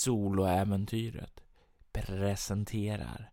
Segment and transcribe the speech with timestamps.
[0.00, 1.40] Soloäventyret
[1.92, 3.30] presenterar.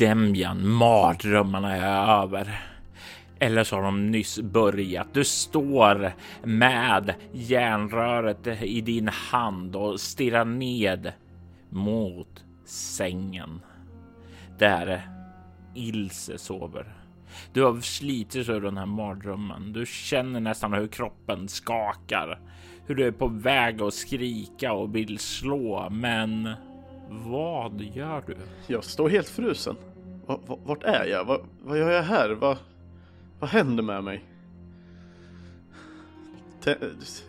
[0.00, 2.60] Demjan, mardrömmarna är över.
[3.38, 5.06] Eller så har de nyss börjat.
[5.12, 11.12] Du står med järnröret i din hand och stirrar ned
[11.70, 13.60] mot sängen
[14.58, 15.02] där
[15.74, 16.94] Ilse sover.
[17.52, 19.72] Du har slitit ur den här mardrömmen.
[19.72, 22.40] Du känner nästan hur kroppen skakar,
[22.86, 26.48] hur du är på väg att skrika och vill slå, men
[27.10, 28.36] vad gör du?
[28.66, 29.76] Jag står helt frusen.
[30.64, 31.24] Vart är jag?
[31.24, 32.30] Vad, vad gör jag här?
[32.30, 32.56] Vad,
[33.40, 34.24] vad händer med mig?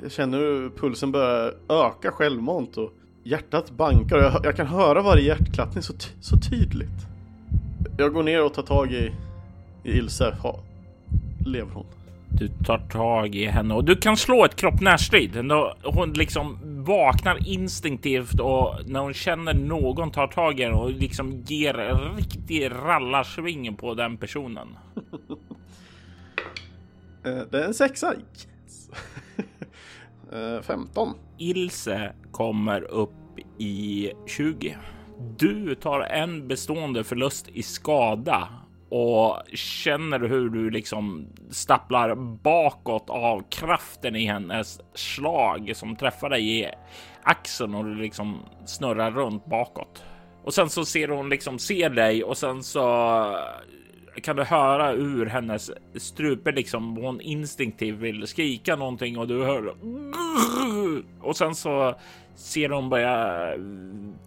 [0.01, 5.01] Jag känner hur pulsen börjar öka självmant och hjärtat bankar och jag, jag kan höra
[5.01, 7.07] varje hjärtklappning så, så tydligt.
[7.97, 9.13] Jag går ner och tar tag i,
[9.83, 10.35] i Ilse.
[10.41, 10.59] Ha,
[11.45, 11.85] lever hon?
[12.33, 15.51] Du tar tag i henne och du kan slå ett kropp närstrid.
[15.83, 21.43] Hon liksom vaknar instinktivt och när hon känner någon tar tag i henne och liksom
[21.45, 24.67] ger en riktig rallarsving på den personen.
[27.23, 28.13] Eh, det är en sexa.
[28.13, 28.89] Yes.
[30.67, 31.07] 15.
[31.39, 34.77] Eh, Ilse kommer upp i 20.
[35.37, 38.49] Du tar en bestående förlust i skada
[38.91, 46.59] och känner hur du liksom stapplar bakåt av kraften i hennes slag som träffar dig
[46.59, 46.69] i
[47.23, 50.03] axeln och du liksom snurrar runt bakåt.
[50.43, 52.81] Och sen så ser hon liksom ser dig och sen så
[54.23, 59.75] kan du höra ur hennes strupe liksom hon instinktivt vill skrika någonting och du hör
[61.21, 61.95] och sen så
[62.35, 63.59] ser hon börja eh,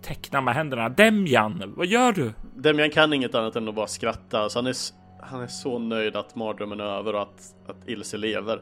[0.03, 0.89] teckna med händerna.
[0.89, 2.33] Demjan, vad gör du?
[2.55, 4.41] Demjan kan inget annat än att bara skratta.
[4.41, 4.75] Alltså han, är,
[5.21, 8.61] han är så nöjd att mardrömmen är över och att, att Ilse lever.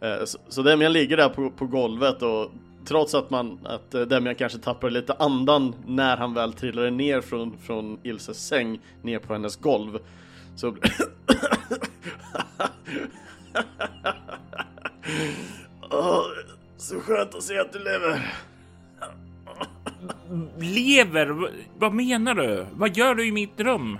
[0.00, 2.50] Eh, så, så Demjan ligger där på, på golvet och
[2.84, 7.20] trots att man att eh, Demjan kanske tappar lite andan när han väl trillade ner
[7.20, 9.98] från, från Ilses säng ner på hennes golv
[10.56, 10.68] så
[15.90, 16.22] oh,
[16.76, 18.32] så skönt att se att du lever.
[20.58, 21.50] Lever?
[21.78, 22.66] Vad menar du?
[22.72, 23.98] Vad gör du i mitt rum?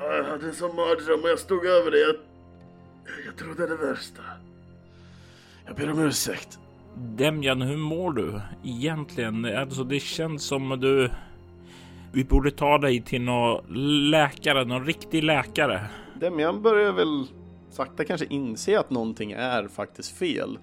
[0.00, 2.00] Jag hade en sån mardröm och jag stod över dig.
[2.00, 2.14] Jag,
[3.26, 4.22] jag trodde det värsta.
[5.66, 6.58] Jag ber om ursäkt.
[6.96, 9.44] Demjan, hur mår du egentligen?
[9.44, 11.10] Alltså, det känns som att du
[12.12, 13.64] vi borde ta dig till någon
[14.10, 15.80] läkare, någon riktig läkare.
[16.20, 17.26] Demian börjar väl
[17.70, 20.58] sakta kanske inse att någonting är faktiskt fel.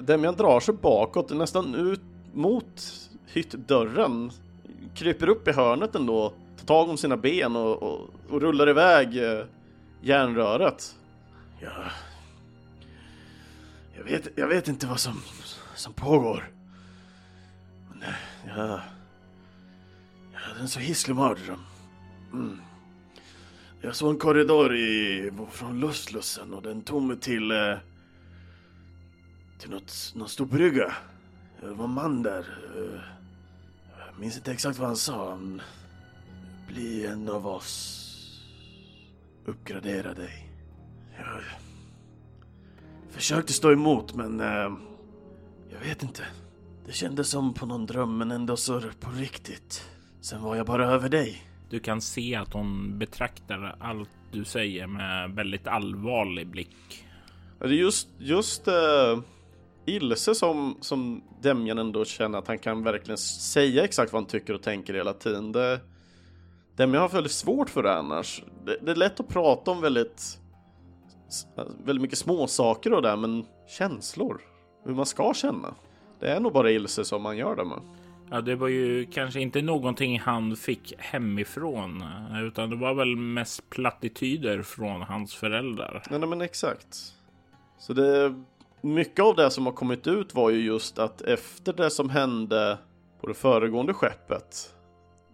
[0.00, 2.00] Demian drar sig bakåt, nästan ut
[2.34, 4.30] mot hyttdörren.
[4.94, 9.16] Kryper upp i hörnet ändå, tar tag om sina ben och, och, och rullar iväg
[9.16, 9.44] eh,
[10.00, 10.96] järnröret.
[11.60, 11.84] Ja,
[13.96, 15.20] jag vet, jag vet inte vad som,
[15.74, 16.50] som pågår.
[17.90, 18.14] Men, eh,
[18.46, 18.80] jag,
[20.32, 21.60] jag hade en så hisklig mardröm.
[22.32, 22.60] Mm.
[23.80, 27.50] Jag såg en korridor i, från Lustlussen och den tog mig till...
[27.50, 27.76] Eh,
[29.58, 30.94] till något, någon stor brygga.
[31.64, 32.46] Det var en man där.
[32.76, 33.00] Eh,
[34.06, 35.30] jag minns inte exakt vad han sa.
[35.30, 35.62] Han,
[36.68, 38.00] Bli en av oss.
[39.44, 40.50] Uppgradera dig.
[41.16, 41.42] Jag
[43.10, 44.40] försökte stå emot men...
[44.40, 44.72] Eh,
[45.72, 46.22] jag vet inte.
[46.86, 49.90] Det kändes som på någon dröm men ändå så på riktigt.
[50.20, 51.42] Sen var jag bara över dig.
[51.70, 57.04] Du kan se att hon betraktar allt du säger med väldigt allvarlig blick.
[57.64, 58.74] Just, just uh,
[59.86, 64.54] Ilse som, som Demjan ändå känner att han kan verkligen säga exakt vad han tycker
[64.54, 65.52] och tänker hela tiden.
[65.52, 65.80] Det,
[66.76, 68.42] Demjan har väldigt svårt för det annars.
[68.64, 70.38] Det, det är lätt att prata om väldigt,
[71.84, 74.40] väldigt mycket små saker och det, men känslor,
[74.84, 75.74] hur man ska känna.
[76.20, 77.80] Det är nog bara Ilse som man gör det med.
[78.30, 82.04] Ja, det var ju kanske inte någonting han fick hemifrån,
[82.46, 86.02] utan det var väl mest plattityder från hans föräldrar.
[86.10, 86.96] Ja, men exakt.
[87.78, 88.34] Så det
[88.84, 92.78] mycket av det som har kommit ut var ju just att efter det som hände
[93.20, 94.74] på det föregående skeppet.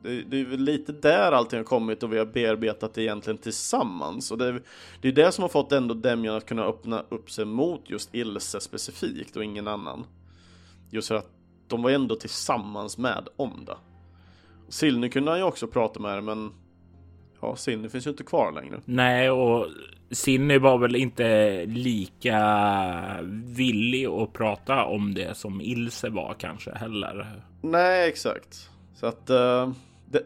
[0.02, 3.38] Det, det är väl lite där allting har kommit och vi har bearbetat det egentligen
[3.38, 4.30] tillsammans.
[4.30, 4.62] Och det,
[5.00, 8.14] det är det som har fått ändå Demian att kunna öppna upp sig mot just
[8.14, 10.06] Ilse specifikt och ingen annan.
[10.90, 11.30] Just för att
[11.68, 13.76] de var ändå tillsammans med om det.
[14.68, 16.52] Silny kunde han ju också prata med men
[17.40, 18.80] ja, Silny finns ju inte kvar längre.
[18.84, 19.66] Nej, och
[20.10, 22.40] Silny var väl inte lika
[23.44, 27.42] villig att prata om det som Ilse var kanske heller.
[27.62, 28.70] Nej, exakt.
[28.94, 29.72] Så att uh,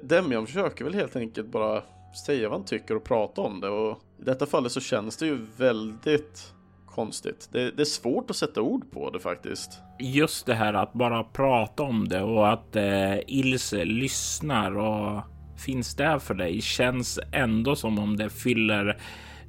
[0.03, 1.83] Demian försöker väl helt enkelt bara
[2.27, 5.27] säga vad han tycker och prata om det och i detta fallet så känns det
[5.27, 6.55] ju väldigt
[6.87, 7.49] konstigt.
[7.53, 9.71] Det, det, är svårt att sätta ord på det faktiskt.
[9.99, 15.23] Just det här att bara prata om det och att eh, Ilse lyssnar och
[15.57, 18.97] finns där för dig känns ändå som om det fyller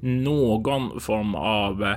[0.00, 1.96] någon form av eh,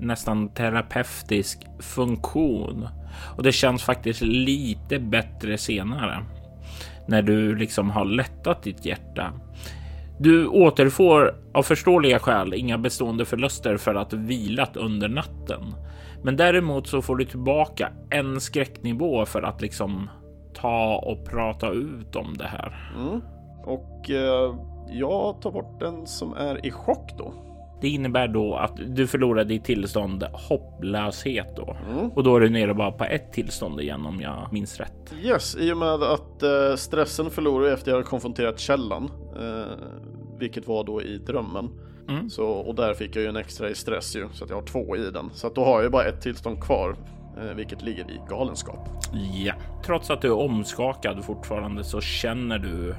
[0.00, 2.88] nästan terapeutisk funktion.
[3.36, 6.24] Och det känns faktiskt lite bättre senare
[7.06, 9.32] när du liksom har lättat ditt hjärta.
[10.18, 15.74] Du återfår av förståeliga skäl inga bestående förluster för att vilat under natten.
[16.22, 20.10] Men däremot så får du tillbaka en skräcknivå för att liksom
[20.54, 22.92] ta och prata ut om det här.
[22.96, 23.20] Mm.
[23.64, 24.54] Och eh,
[24.88, 27.34] jag tar bort den som är i chock då.
[27.80, 32.10] Det innebär då att du förlorar ditt tillstånd hopplöshet då mm.
[32.10, 35.14] och då är du nere bara på ett tillstånd igen om jag minns rätt.
[35.22, 39.10] Yes, i och med att eh, stressen förlorar efter jag har konfronterat källan,
[39.40, 39.72] eh,
[40.38, 41.70] vilket var då i drömmen.
[42.08, 42.30] Mm.
[42.30, 44.66] Så, och där fick jag ju en extra i stress ju, så att jag har
[44.66, 45.30] två i den.
[45.32, 46.96] Så att då har jag bara ett tillstånd kvar,
[47.38, 48.88] eh, vilket ligger i galenskap.
[49.44, 49.54] Ja,
[49.84, 52.94] trots att du är omskakad fortfarande så känner du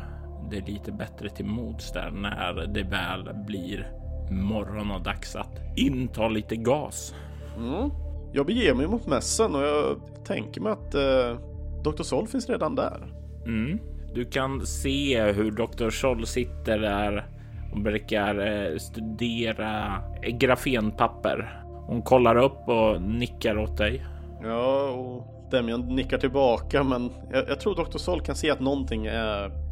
[0.54, 3.92] det lite bättre till mods där när det väl blir
[4.32, 7.16] morgon och dags att inta lite gas.
[7.58, 7.90] Mm.
[8.34, 11.40] Jag beger mig mot mässen och jag tänker mig att eh,
[11.84, 12.04] Dr.
[12.04, 13.14] Sol finns redan där.
[13.46, 13.80] Mm.
[14.14, 15.90] Du kan se hur Dr.
[15.90, 17.26] Sol sitter där
[17.72, 20.02] och brukar eh, studera
[20.32, 21.64] grafenpapper.
[21.88, 24.06] Hon kollar upp och nickar åt dig.
[24.44, 27.98] Ja, och Demian nickar tillbaka, men jag, jag tror Dr.
[27.98, 29.63] Sol kan se att någonting är...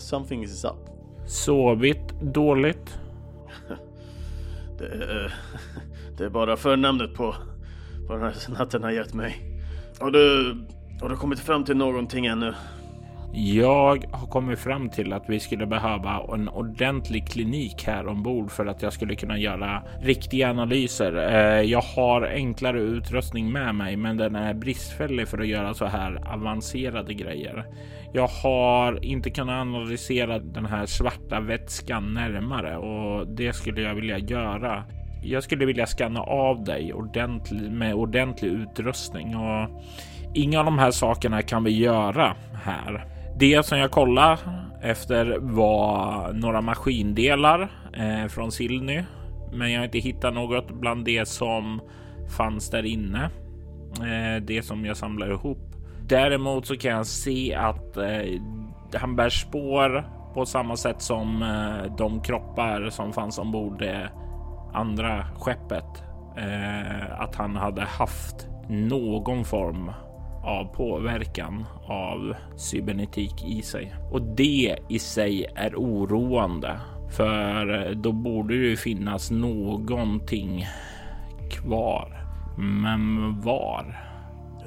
[0.00, 0.90] Something is up.
[1.26, 2.98] Sovit dåligt?
[4.78, 5.34] Det är,
[6.18, 7.34] det är bara förnamnet på
[8.08, 9.60] vad den här natten har gett mig.
[9.98, 10.56] Har du,
[11.00, 12.54] har du kommit fram till någonting ännu?
[13.32, 18.66] Jag har kommit fram till att vi skulle behöva en ordentlig klinik här ombord för
[18.66, 21.16] att jag skulle kunna göra riktiga analyser.
[21.16, 25.84] Eh, jag har enklare utrustning med mig, men den är bristfällig för att göra så
[25.86, 27.64] här avancerade grejer.
[28.12, 34.18] Jag har inte kunnat analysera den här svarta vätskan närmare och det skulle jag vilja
[34.18, 34.84] göra.
[35.22, 39.82] Jag skulle vilja skanna av dig ordentligt med ordentlig utrustning och
[40.34, 43.19] inga av de här sakerna kan vi göra här.
[43.40, 44.38] Det som jag kollade
[44.82, 49.02] efter var några maskindelar eh, från Silny,
[49.52, 51.80] men jag har inte hittat något bland det som
[52.36, 53.30] fanns där inne.
[54.00, 55.58] Eh, det som jag samlar ihop.
[56.08, 58.40] Däremot så kan jag se att eh,
[58.94, 60.04] han bär spår
[60.34, 64.10] på samma sätt som eh, de kroppar som fanns ombord det
[64.72, 66.04] andra skeppet.
[66.36, 69.90] Eh, att han hade haft någon form
[70.42, 73.94] av påverkan av cybernetik i sig.
[74.12, 76.80] Och det i sig är oroande.
[77.10, 80.66] För då borde det ju finnas någonting
[81.50, 82.26] kvar.
[82.58, 84.00] Men var?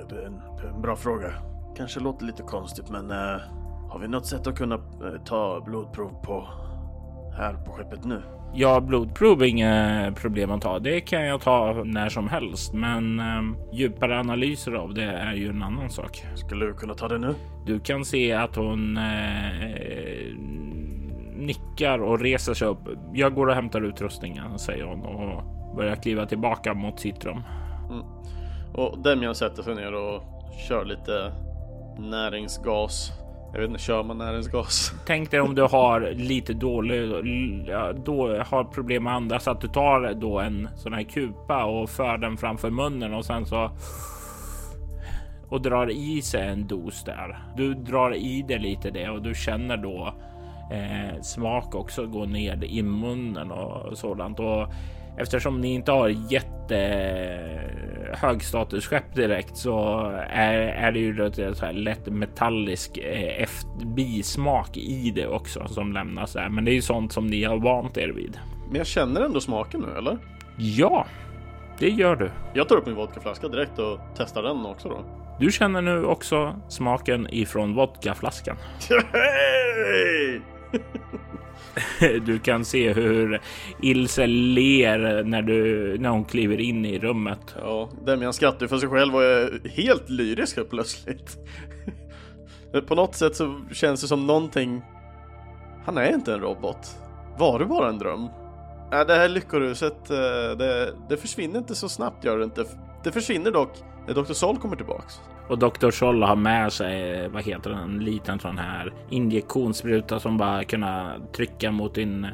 [0.09, 0.41] Det är en,
[0.75, 1.33] en bra fråga.
[1.77, 3.41] Kanske låter lite konstigt men äh,
[3.89, 6.47] har vi något sätt att kunna äh, ta blodprov på
[7.38, 8.21] här på skeppet nu?
[8.55, 10.79] Ja, blodprov är inga problem att ta.
[10.79, 15.50] Det kan jag ta när som helst, men eh, djupare analyser av det är ju
[15.50, 16.24] en annan sak.
[16.36, 17.36] Skulle du kunna ta det nu?
[17.65, 20.38] Du kan se att hon eh,
[21.36, 22.79] nickar och reser sig upp.
[23.13, 25.43] Jag går och hämtar utrustningen, säger hon och
[25.75, 27.41] börjar kliva tillbaka mot sitt rum.
[27.89, 28.05] Mm.
[28.74, 30.24] Och Demian sätter sig ner och
[30.67, 31.31] kör lite
[31.98, 33.12] näringsgas
[33.53, 34.93] jag vet inte, kör man näringsgas?
[35.05, 37.10] Tänk dig om du har lite dålig,
[38.05, 41.89] då har problem med andra så att du tar då en sån här kupa och
[41.89, 43.72] för den framför munnen och sen så
[45.50, 47.38] och drar i sig en dos där.
[47.57, 50.13] Du drar i dig lite det och du känner då
[50.72, 54.39] eh, smak också gå ner i munnen och sådant.
[54.39, 54.67] Och
[55.17, 56.77] eftersom ni inte har jätte
[58.13, 63.48] högstatusskepp direkt så är, är det ju ett så här lätt metallisk eh,
[63.96, 66.50] bismak i det också som lämnas där.
[66.50, 68.39] Men det är ju sånt som ni har vant er vid.
[68.67, 70.17] Men jag känner ändå smaken nu eller?
[70.58, 71.05] Ja,
[71.79, 72.32] det gör du.
[72.53, 75.05] Jag tar upp min vodkaflaska direkt och testar den också då.
[75.39, 78.58] Du känner nu också smaken ifrån vodkaflaskan.
[82.25, 83.41] Du kan se hur
[83.81, 87.55] Ilse ler när, du, när hon kliver in i rummet.
[87.59, 91.37] Ja, Demian skrattar ju för sig själv och är helt lyrisk helt plötsligt.
[92.87, 94.81] På något sätt så känns det som någonting...
[95.85, 96.97] Han är inte en robot.
[97.37, 98.27] Var det bara en dröm?
[98.91, 102.65] Nej, det här lyckoruset, eh, det, det försvinner inte så snabbt gör det inte.
[103.03, 104.33] Det försvinner dock när Dr.
[104.33, 105.19] Sol kommer tillbaks.
[105.47, 105.91] Och Dr.
[105.91, 111.15] Scholl har med sig, vad heter den, en liten sån här injektionsspruta som bara kunna
[111.35, 112.27] trycka mot din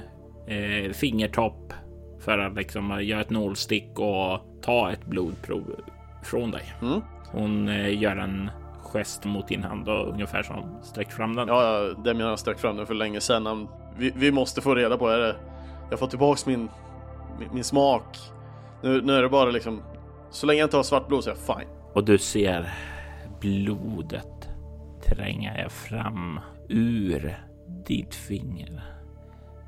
[0.47, 1.73] eh, fingertopp
[2.19, 5.75] för att liksom göra ett nålstick och ta ett blodprov
[6.23, 6.73] från dig.
[6.81, 7.01] Mm.
[7.31, 8.51] Hon eh, gör en
[8.93, 11.47] gest mot din hand och ungefär som sträck fram den.
[11.47, 13.67] Ja, ja, Demian har sträckt fram den för länge sedan.
[13.97, 15.35] Vi, vi måste få reda på det.
[15.89, 16.69] Jag får tillbaks min,
[17.39, 18.17] min, min smak.
[18.81, 19.81] Nu, nu är det bara liksom,
[20.29, 21.69] så länge jag inte har svart blod så är jag fine.
[21.93, 22.73] Och du ser
[23.41, 24.49] blodet
[25.05, 27.37] tränga fram ur
[27.85, 28.83] ditt finger.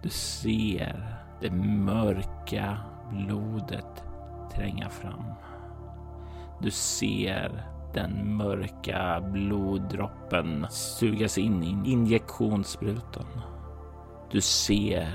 [0.03, 2.77] Du ser det mörka
[3.11, 4.03] blodet
[4.55, 5.25] tränga fram.
[6.61, 7.63] Du ser
[7.93, 13.41] den mörka bloddroppen sugas in i injektionssprutan.
[14.31, 15.07] Du ser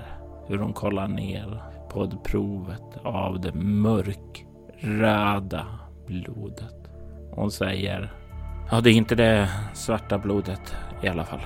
[0.48, 4.06] hur hon kollar ner på provet av det mörkröda
[6.06, 6.90] blodet.
[7.32, 8.12] Hon säger
[8.70, 11.40] Ja, det är inte det svarta blodet i alla fall.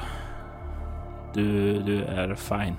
[1.35, 2.77] Du, du är fine.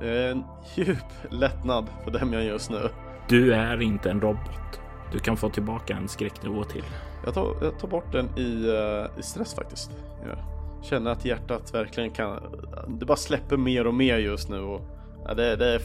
[0.00, 0.44] Det är en
[0.74, 2.88] djup lättnad för Demian just nu.
[3.28, 4.80] Du är inte en robot.
[5.12, 6.84] Du kan få tillbaka en skräcknivå till.
[7.24, 9.90] Jag tar, jag tar bort den i, uh, i stress faktiskt.
[10.26, 10.38] Jag
[10.84, 12.40] känner att hjärtat verkligen kan,
[12.88, 14.80] det bara släpper mer och mer just nu och
[15.24, 15.80] ja, det, det är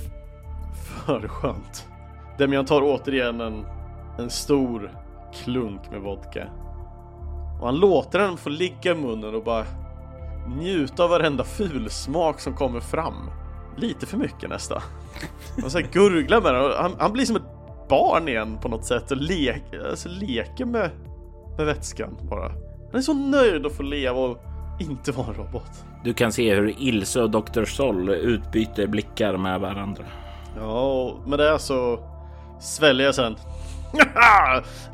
[0.74, 1.88] för skönt.
[2.38, 3.66] Demian tar återigen en,
[4.20, 4.92] en stor
[5.34, 6.48] klunk med vodka.
[7.60, 9.66] Och han låter den få ligga i munnen och bara
[10.48, 13.30] njuta av varenda fulsmak som kommer fram.
[13.78, 14.82] Lite för mycket nästan.
[15.64, 16.72] Och så gurglar med den.
[16.78, 19.56] Han, han blir som ett barn igen på något sätt och le,
[19.90, 20.90] alltså leker med,
[21.58, 22.48] med vätskan bara.
[22.92, 24.38] Han är så nöjd att få leva och
[24.80, 25.86] inte vara en robot.
[26.04, 27.66] Du kan se hur Ilse och Dr.
[27.66, 30.04] Sol utbyter blickar med varandra.
[30.58, 32.00] Ja, och med det så
[32.60, 33.36] sväljer jag sen.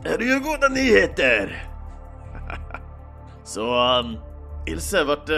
[0.03, 1.67] är det ju goda nyheter?
[3.43, 4.17] Så um,
[4.67, 5.29] Ilse, vart...
[5.29, 5.35] Uh,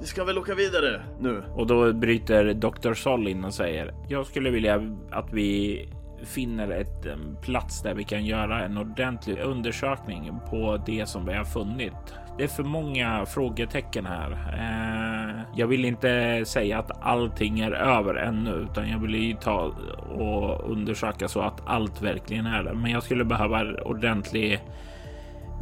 [0.00, 1.42] vi ska väl åka vidare nu?
[1.54, 2.94] Och då bryter Dr.
[2.94, 5.88] Sol in och säger Jag skulle vilja att vi
[6.24, 11.34] finner ett en plats där vi kan göra en ordentlig undersökning på det som vi
[11.34, 12.14] har funnit.
[12.38, 14.30] Det är för många frågetecken här.
[14.32, 19.72] Eh, jag vill inte säga att allting är över ännu, utan jag vill ju ta
[20.08, 22.74] och undersöka så att allt verkligen är det.
[22.74, 24.60] Men jag skulle behöva ordentlig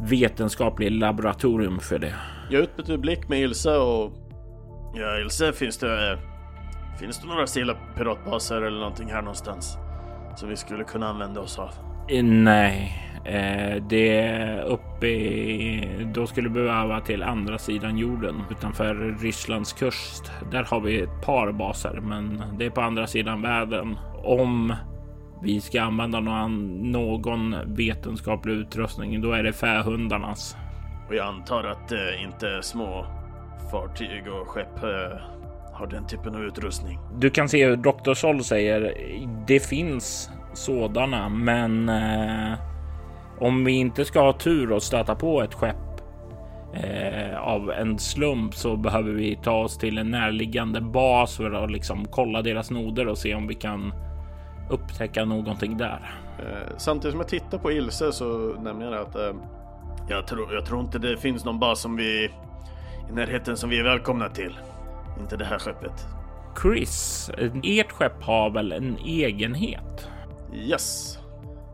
[0.01, 2.13] vetenskaplig laboratorium för det.
[2.49, 4.11] Jag utbyter blick med Ilse och...
[4.95, 6.17] Ja, Ilse, finns det...
[6.99, 9.77] Finns det några stilla piratbaser eller någonting här någonstans?
[10.35, 11.69] Som vi skulle kunna använda oss av?
[12.09, 16.07] Eh, nej, eh, det är uppe i...
[16.13, 20.31] Då skulle vi behöva till andra sidan jorden utanför Rysslands kust.
[20.51, 23.97] Där har vi ett par baser, men det är på andra sidan världen.
[24.23, 24.73] Om
[25.41, 30.55] vi ska använda någon, någon vetenskaplig utrustning, då är det fähundarnas.
[31.07, 33.05] Och jag antar att eh, inte små
[33.71, 35.17] fartyg och skepp eh,
[35.73, 36.99] har den typen av utrustning.
[37.19, 38.13] Du kan se hur Dr.
[38.13, 38.93] Sol säger
[39.47, 42.59] det finns sådana, men eh,
[43.39, 45.75] om vi inte ska ha tur och stöta på ett skepp
[46.73, 51.71] eh, av en slump så behöver vi ta oss till en närliggande bas för att
[51.71, 53.93] liksom kolla deras noder och se om vi kan
[54.69, 56.11] upptäcka någonting där.
[56.39, 58.27] Eh, samtidigt som jag tittar på Ilse så
[58.59, 59.33] nämner jag att eh,
[60.09, 62.31] jag, tror, jag tror inte det finns någon bas som vi
[63.09, 64.57] i närheten som vi är välkomna till.
[65.19, 66.05] Inte det här skeppet.
[66.61, 67.29] Chris,
[67.63, 70.07] ert skepp har väl en egenhet?
[70.53, 71.17] Yes.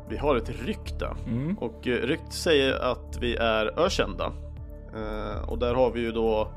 [0.10, 1.58] Vi har ett rykte Mm.
[1.58, 4.32] och eh, rykte säger att vi är ökända.
[4.96, 6.48] Eh, och där har vi ju då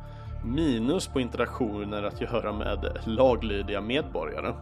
[0.45, 4.53] minus på interaktioner att göra med laglydiga medborgare.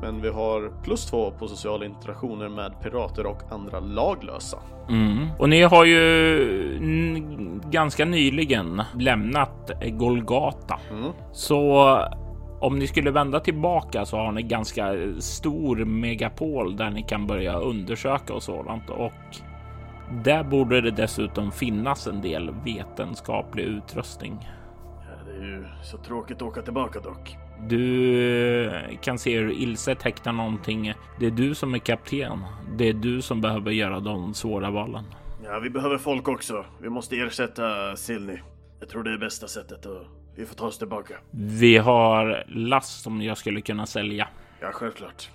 [0.00, 4.58] Men vi har plus två på sociala interaktioner med pirater och andra laglösa.
[4.88, 5.28] Mm.
[5.38, 7.22] Och ni har ju
[7.70, 10.80] ganska nyligen lämnat Golgata.
[10.90, 11.12] Mm.
[11.32, 11.98] Så
[12.60, 17.58] om ni skulle vända tillbaka så har ni ganska stor megapol där ni kan börja
[17.58, 18.90] undersöka och sådant.
[18.90, 19.12] Och
[20.24, 24.48] där borde det dessutom finnas en del vetenskaplig utrustning.
[25.00, 27.36] Ja, det är ju så tråkigt att åka tillbaka dock.
[27.68, 28.70] Du
[29.02, 30.94] kan se hur Ilse tecknar någonting.
[31.20, 32.38] Det är du som är kapten.
[32.76, 35.04] Det är du som behöver göra de svåra valen.
[35.44, 36.64] Ja, vi behöver folk också.
[36.82, 38.38] Vi måste ersätta Silny.
[38.80, 40.02] Jag tror det är bästa sättet och
[40.36, 41.14] vi får ta oss tillbaka.
[41.30, 44.28] Vi har last som jag skulle kunna sälja.
[44.60, 45.30] Ja, självklart.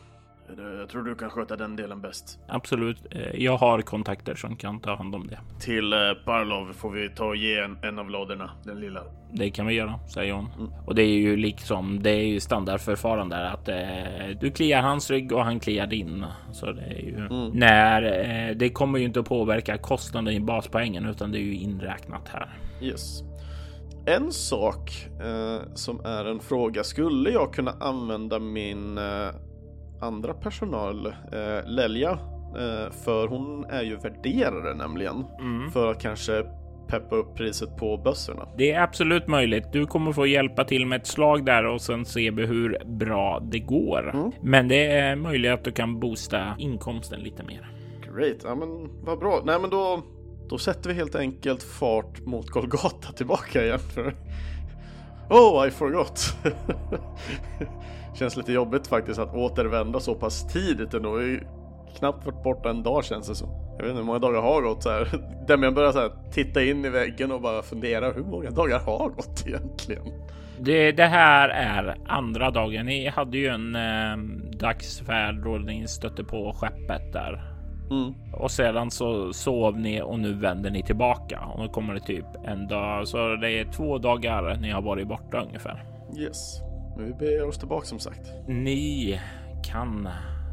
[0.79, 2.39] Jag tror du kan sköta den delen bäst.
[2.47, 2.97] Absolut.
[3.11, 5.39] Eh, jag har kontakter som kan ta hand om det.
[5.59, 9.03] Till eh, Parlov får vi ta och ge en, en av lådorna, den lilla.
[9.33, 10.47] Det kan vi göra, säger hon.
[10.57, 10.71] Mm.
[10.85, 13.75] Och det är ju liksom, det är ju standardförfarande att eh,
[14.41, 16.25] du kliar hans rygg och han kliar din.
[16.51, 17.51] Så det är ju mm.
[17.53, 18.03] när
[18.49, 22.27] eh, det kommer ju inte att påverka kostnaden i baspoängen, utan det är ju inräknat
[22.27, 22.49] här.
[22.81, 23.23] Yes.
[24.07, 26.83] En sak eh, som är en fråga.
[26.83, 29.29] Skulle jag kunna använda min eh,
[30.05, 35.25] andra personal, eh, Lelja, eh, för hon är ju värderare nämligen.
[35.39, 35.71] Mm.
[35.71, 36.45] För att kanske
[36.87, 38.47] peppa upp priset på bössorna.
[38.57, 39.71] Det är absolut möjligt.
[39.71, 43.59] Du kommer få hjälpa till med ett slag där och sen se hur bra det
[43.59, 44.09] går.
[44.13, 44.31] Mm.
[44.41, 47.71] Men det är möjligt att du kan boosta inkomsten lite mer.
[48.13, 49.41] Great, ja men vad bra.
[49.45, 50.03] Nej men då,
[50.49, 53.79] då sätter vi helt enkelt fart mot Golgata tillbaka igen.
[55.29, 56.37] Oh, I forgot.
[58.15, 61.11] Känns lite jobbigt faktiskt att återvända så pass tidigt ändå.
[61.11, 61.43] Vi har
[61.97, 63.49] knappt varit borta en dag känns det som.
[63.77, 65.07] Jag vet inte hur många dagar har gått så här.
[65.47, 69.09] Demian börjar så här, titta in i väggen och bara fundera hur många dagar har
[69.09, 70.03] gått egentligen?
[70.59, 72.85] Det, det här är andra dagen.
[72.85, 74.17] Ni hade ju en eh,
[74.59, 77.55] dagsfärd då ni stötte på skeppet där.
[77.91, 78.13] Mm.
[78.33, 82.25] Och sedan så sov ni och nu vänder ni tillbaka och nu kommer det typ
[82.45, 83.07] en dag.
[83.07, 85.83] Så det är två dagar ni har varit borta ungefär.
[86.17, 86.61] Yes.
[86.95, 88.31] Men vi beger oss tillbaka som sagt.
[88.47, 89.19] Ni
[89.71, 90.09] kan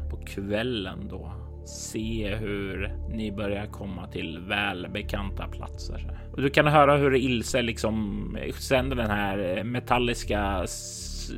[0.09, 1.31] på kvällen då
[1.65, 6.19] se hur ni börjar komma till välbekanta platser.
[6.31, 10.65] Och du kan höra hur Ilse liksom sänder den här metalliska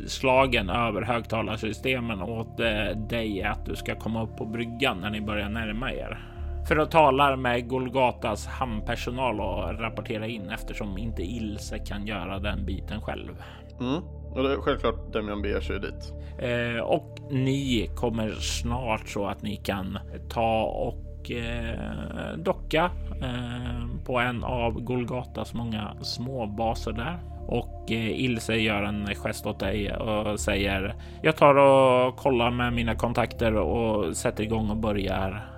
[0.07, 5.21] slagen över högtalarsystemen åt eh, dig att du ska komma upp på bryggan när ni
[5.21, 6.35] börjar närma er.
[6.67, 12.65] För att tala med Golgatas hamnpersonal och rapportera in eftersom inte Ilse kan göra den
[12.65, 13.43] biten själv.
[13.79, 14.03] Mm.
[14.35, 16.13] Och det är självklart Demian beger sig dit.
[16.39, 19.99] Eh, och ni kommer snart så att ni kan
[20.29, 27.19] ta och eh, docka eh, på en av Golgatas många små baser där.
[27.47, 32.73] Och eh, Ilse gör en gest åt dig och säger jag tar och kollar med
[32.73, 35.51] mina kontakter och sätter igång och börjar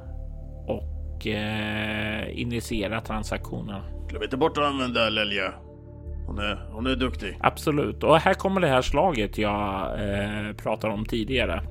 [0.68, 3.82] och eh, initiera transaktionen.
[4.10, 5.54] Glöm inte bort att använda Lelja.
[6.28, 7.38] Hon är, hon är duktig.
[7.42, 8.04] Absolut.
[8.04, 11.64] Och här kommer det här slaget jag eh, pratade om tidigare.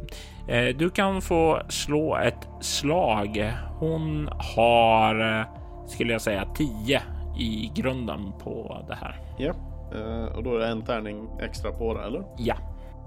[0.49, 3.53] Eh, du kan få slå ett slag.
[3.79, 5.47] Hon har, eh,
[5.87, 7.03] skulle jag säga, 10
[7.38, 9.21] i grunden på det här.
[9.38, 9.55] Ja,
[9.95, 12.25] eh, och då är det en tärning extra på det, eller?
[12.38, 12.57] Ja.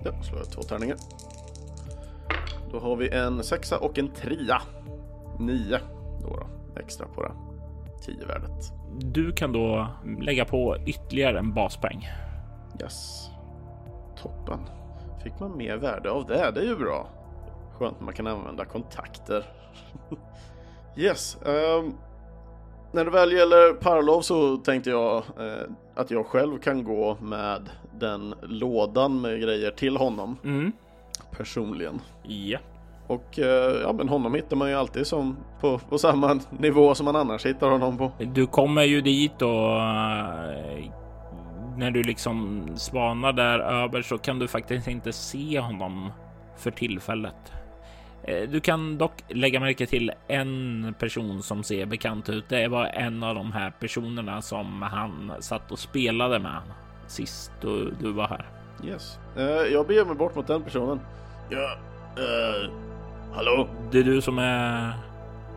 [0.04, 0.98] Ja, slår jag två tärningar.
[2.72, 4.62] Då har vi en sexa och en trea.
[5.40, 5.80] Nio
[6.22, 6.48] då, då
[6.80, 7.32] extra på det.
[8.06, 8.79] 10 värdet.
[8.98, 9.88] Du kan då
[10.20, 12.08] lägga på ytterligare en baspoäng.
[12.82, 13.30] Yes.
[14.22, 14.60] Toppen.
[15.24, 16.52] Fick man mer värde av det?
[16.56, 17.10] Det är ju bra.
[17.78, 19.46] Skönt man kan använda kontakter.
[20.96, 21.38] yes.
[21.46, 21.98] Um,
[22.92, 27.70] när det väl gäller Parlov så tänkte jag uh, att jag själv kan gå med
[28.00, 30.38] den lådan med grejer till honom.
[30.44, 30.72] Mm.
[31.32, 32.02] Personligen.
[32.24, 32.60] Ja.
[33.10, 37.06] Och eh, ja, men honom hittar man ju alltid som på, på samma nivå som
[37.06, 38.12] man annars hittar honom på.
[38.20, 40.92] Du kommer ju dit och eh,
[41.78, 46.12] när du liksom spanar där över så kan du faktiskt inte se honom
[46.58, 47.36] för tillfället.
[48.24, 52.50] Eh, du kan dock lägga märke till en person som ser bekant ut.
[52.50, 56.62] Det var en av de här personerna som han satt och spelade med
[57.08, 58.46] sist du, du var här.
[58.86, 59.20] Yes,
[59.72, 61.00] jag beger mig bort mot den personen.
[61.50, 61.78] Ja,
[62.18, 62.89] uh...
[63.34, 63.68] Hallå?
[63.92, 64.94] Det är du som är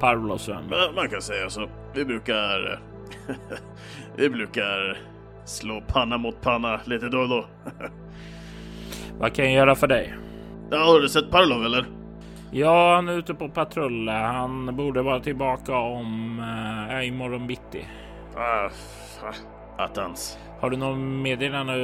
[0.00, 0.64] Pavlos vän?
[0.94, 1.68] Man kan säga så.
[1.94, 2.80] Vi brukar...
[4.16, 4.98] vi brukar
[5.44, 7.46] slå panna mot panna lite då och då.
[9.18, 10.14] Vad kan jag göra för dig?
[10.70, 11.86] Ja, har du sett Parlov eller?
[12.50, 14.08] Ja, han är ute på patrull.
[14.08, 16.40] Han borde vara tillbaka om
[16.90, 17.86] äh, imorgon bitti.
[18.36, 18.70] Ah,
[19.78, 20.38] attans.
[20.60, 21.74] Har du någon meddelande?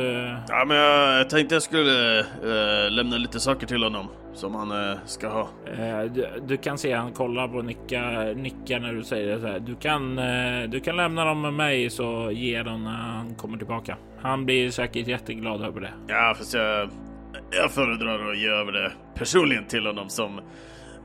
[0.49, 4.99] Ja, men jag tänkte jag skulle äh, lämna lite saker till honom som han äh,
[5.07, 5.49] ska ha.
[5.67, 9.47] Äh, du, du, kan se han kollar på nicka, nickar när du säger det så
[9.47, 9.59] här.
[9.59, 10.17] Du kan,
[10.71, 13.97] du kan lämna dem med mig så ger dem när han kommer tillbaka.
[14.21, 15.93] Han blir säkert jätteglad över det.
[16.07, 16.91] Ja, fast jag,
[17.51, 20.41] jag föredrar att ge över det personligen till honom som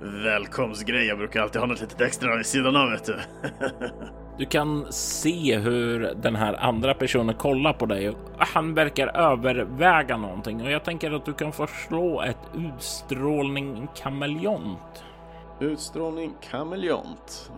[0.02, 1.06] välkomstgrej.
[1.06, 3.15] Jag brukar alltid ha något litet extra vid sidan av vet du.
[4.38, 8.13] Du kan se hur den här andra personen kollar på dig.
[8.38, 15.04] Han verkar överväga någonting och jag tänker att du kan få slå ett utstrålning kameleont.
[15.60, 17.52] Utstrålning kameleont.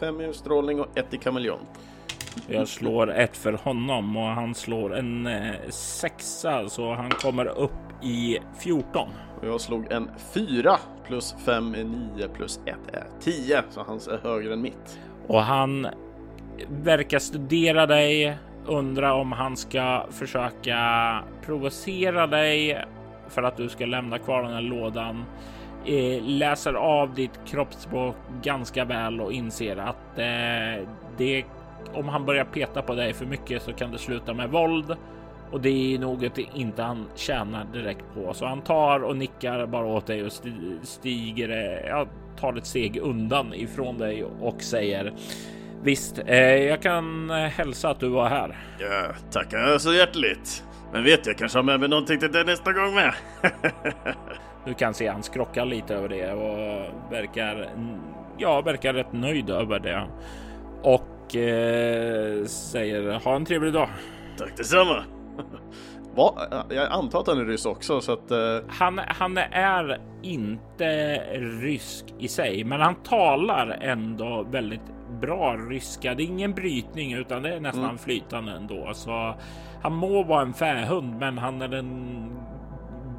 [0.00, 1.68] Fem i utstrålning och ett i kameleont.
[2.48, 8.02] Jag slår ett för honom och han slår en eh, sexa så han kommer upp
[8.02, 9.08] i 14.
[9.40, 13.62] Och jag slog en fyra plus fem är nio plus ett är tio.
[13.70, 14.98] Så hans är högre än mitt.
[15.30, 15.86] Och han
[16.68, 20.78] verkar studera dig, undra om han ska försöka
[21.46, 22.84] provocera dig
[23.28, 25.24] för att du ska lämna kvar den här lådan.
[25.86, 30.88] Eh, läser av ditt kroppsspråk ganska väl och inser att eh,
[31.18, 31.44] det
[31.94, 34.96] om han börjar peta på dig för mycket så kan det sluta med våld
[35.50, 38.34] och det är något inte han tjänar direkt på.
[38.34, 40.32] Så han tar och nickar bara åt dig och
[40.82, 42.06] stiger, eh, ja,
[42.40, 45.12] tar ett steg undan ifrån dig och säger
[45.82, 48.58] Visst, eh, jag kan hälsa att du var här.
[48.78, 50.64] Ja, tackar så hjärtligt.
[50.92, 53.14] Men vet jag kanske har med mig någonting till dig nästa gång med.
[54.66, 57.70] du kan se han skrockar lite över det och verkar,
[58.38, 60.06] ja, verkar rätt nöjd över det.
[60.82, 63.88] Och eh, säger ha en trevlig dag.
[64.38, 65.04] Tack detsamma.
[66.14, 66.34] Va?
[66.68, 68.32] Jag antar att han är ryss också så att...
[68.32, 68.38] Uh...
[68.68, 71.14] Han, han är inte
[71.62, 74.80] rysk i sig, men han talar ändå väldigt
[75.20, 76.14] bra ryska.
[76.14, 77.98] Det är ingen brytning utan det är nästan mm.
[77.98, 78.90] flytande ändå.
[78.94, 79.34] Så
[79.82, 82.30] han må vara en fähund, men han är en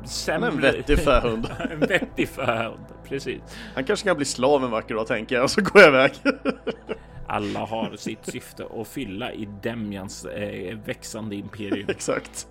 [0.05, 0.49] sämre...
[0.49, 1.47] En vettig fähund.
[1.71, 3.41] en vettig fähund, precis.
[3.75, 6.11] Han kanske kan bli slav en vacker dag tänker jag, så går jag iväg.
[7.27, 11.85] Alla har sitt syfte att fylla i Demjans eh, växande imperium.
[11.89, 12.47] Exakt.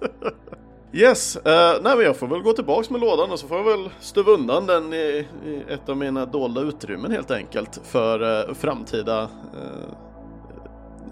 [0.92, 1.42] Yes, uh,
[1.82, 4.32] nej men jag får väl gå tillbaks med lådan och så får jag väl stuva
[4.32, 9.28] undan den i, i ett av mina dolda utrymmen helt enkelt för uh, framtida uh,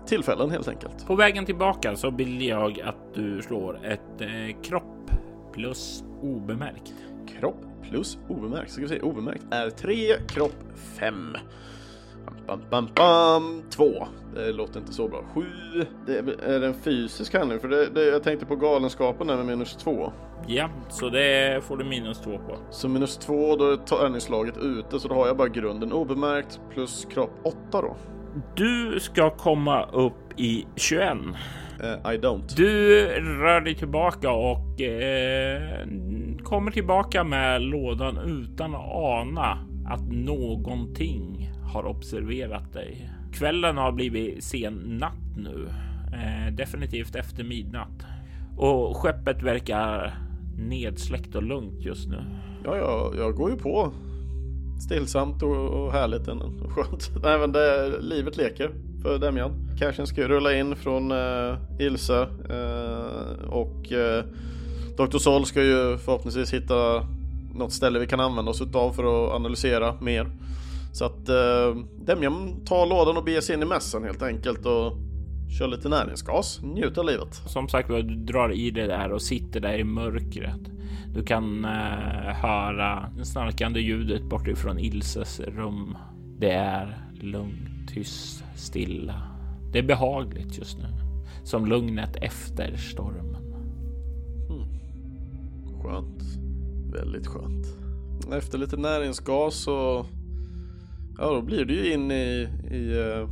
[0.07, 1.07] tillfällen helt enkelt.
[1.07, 4.31] På vägen tillbaka så vill jag att du slår ett
[4.62, 5.11] kropp
[5.53, 6.95] plus obemärkt.
[7.27, 9.95] Kropp plus obemärkt, ska vi se, obemärkt är 3,
[10.29, 10.57] kropp
[10.99, 11.37] 5.
[12.47, 14.07] Bam, bam, bam, två.
[14.35, 15.25] Det låter inte så bra.
[15.35, 15.45] Sju.
[16.07, 19.77] Det är en fysisk handling för det, det, jag tänkte på galenskapen där med minus
[19.77, 20.13] två.
[20.47, 22.57] Ja, så det får du minus två på.
[22.71, 27.05] Så minus två, då är tärningslaget ute så då har jag bara grunden obemärkt plus
[27.05, 27.97] kropp åtta då.
[28.55, 31.19] Du ska komma upp i 21.
[31.81, 32.57] Uh, eh, I don't.
[32.57, 35.88] Du rör dig tillbaka och uh,
[36.43, 43.11] kommer tillbaka med lådan utan att ana att någonting har observerat dig.
[43.33, 45.69] Kvällen har blivit sen natt nu,
[46.12, 48.07] eh, definitivt efter midnatt
[48.57, 50.14] och skeppet verkar
[50.59, 52.25] nedsläckt och lugnt just nu.
[52.64, 53.93] Ja, ja, jag går ju på
[54.81, 57.11] stillsamt och, och härligt och skönt.
[57.25, 58.71] Även det, livet leker
[59.03, 59.53] för Demjan.
[59.79, 64.25] Cashen ska ju rulla in från eh, Ilse eh, och eh,
[64.97, 65.19] Dr.
[65.19, 67.07] Sol ska ju förhoppningsvis hitta
[67.55, 70.31] något ställe vi kan använda oss utav för att analysera mer.
[70.93, 74.93] Så att eh, Demjan tar lådan och beger sig in i mässan helt enkelt och
[75.59, 77.35] kör lite näringsgas, njuter av livet.
[77.35, 80.61] Som sagt du drar i det där och sitter där i mörkret.
[81.15, 81.71] Du kan eh,
[82.35, 85.97] höra det snarkande ljudet bortifrån Ilses rum.
[86.39, 89.23] Det är lugnt, tyst, stilla.
[89.73, 90.87] Det är behagligt just nu.
[91.45, 93.37] Som lugnet efter stormen.
[94.49, 94.65] Hmm.
[95.83, 96.23] Skönt.
[96.93, 97.67] Väldigt skönt.
[98.33, 100.07] Efter lite näringsgas och
[101.19, 103.29] Ja, då blir det ju in i, i uh,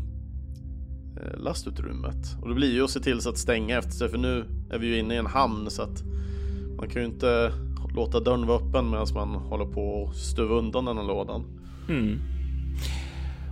[1.36, 2.36] lastutrymmet.
[2.42, 4.78] Och det blir ju att se till så att stänga efter sig för nu är
[4.78, 6.02] vi ju inne i en hamn så att
[6.78, 7.52] man kan ju inte
[7.94, 11.44] låta dörren vara öppen medan man håller på och stuva undan den här lådan.
[11.88, 12.18] Mm.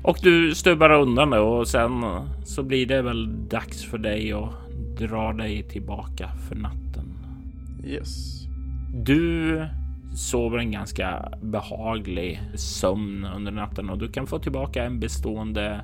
[0.05, 2.05] Och du stubbar undan det och sen
[2.45, 4.51] så blir det väl dags för dig att
[4.99, 7.19] dra dig tillbaka för natten.
[7.85, 8.43] Yes.
[8.95, 9.67] Du
[10.17, 15.81] sover en ganska behaglig sömn under natten och du kan få tillbaka en bestående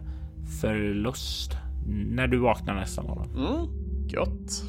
[0.60, 1.52] förlust
[1.86, 3.28] när du vaknar nästa morgon.
[3.36, 3.66] Mm,
[4.08, 4.62] gött.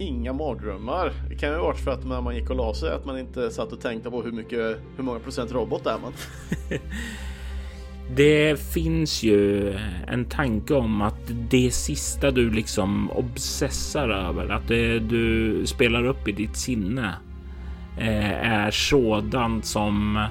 [0.00, 1.12] Inga mardrömmar.
[1.28, 3.18] Det kan ju ha varit för att när man gick och la sig att man
[3.18, 6.12] inte satt och tänkte på hur mycket, hur många procent robot är man?
[8.16, 9.74] Det finns ju
[10.06, 11.20] en tanke om att
[11.50, 17.14] det sista du liksom obsessar över, att det du spelar upp i ditt sinne
[17.98, 20.26] eh, är sådant som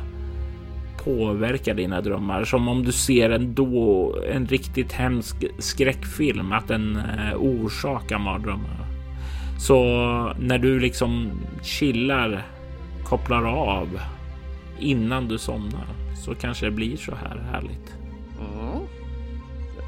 [1.04, 2.44] påverkar dina drömmar.
[2.44, 8.86] Som om du ser en, då, en riktigt hemsk skräckfilm, att den eh, orsakar mardrömmar.
[9.60, 9.84] Så
[10.40, 11.32] när du liksom
[11.64, 12.46] chillar,
[13.04, 14.00] kopplar av
[14.80, 15.88] innan du somnar
[16.26, 17.96] så kanske det blir så här härligt.
[18.40, 18.80] Mm.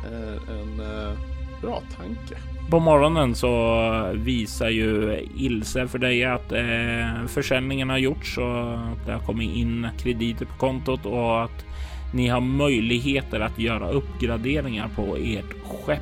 [0.04, 1.17] Det är en uh,
[1.62, 2.41] Bra tanke.
[2.69, 9.06] På morgonen så visar ju Ilse för dig att eh, försäljningen har gjorts och att
[9.06, 11.65] det har kommit in krediter på kontot och att
[12.13, 16.01] ni har möjligheter att göra uppgraderingar på ert skepp.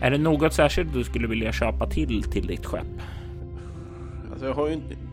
[0.00, 3.02] Är det något särskilt du skulle vilja köpa till till ditt skepp?
[4.30, 5.07] Alltså jag har ju inte...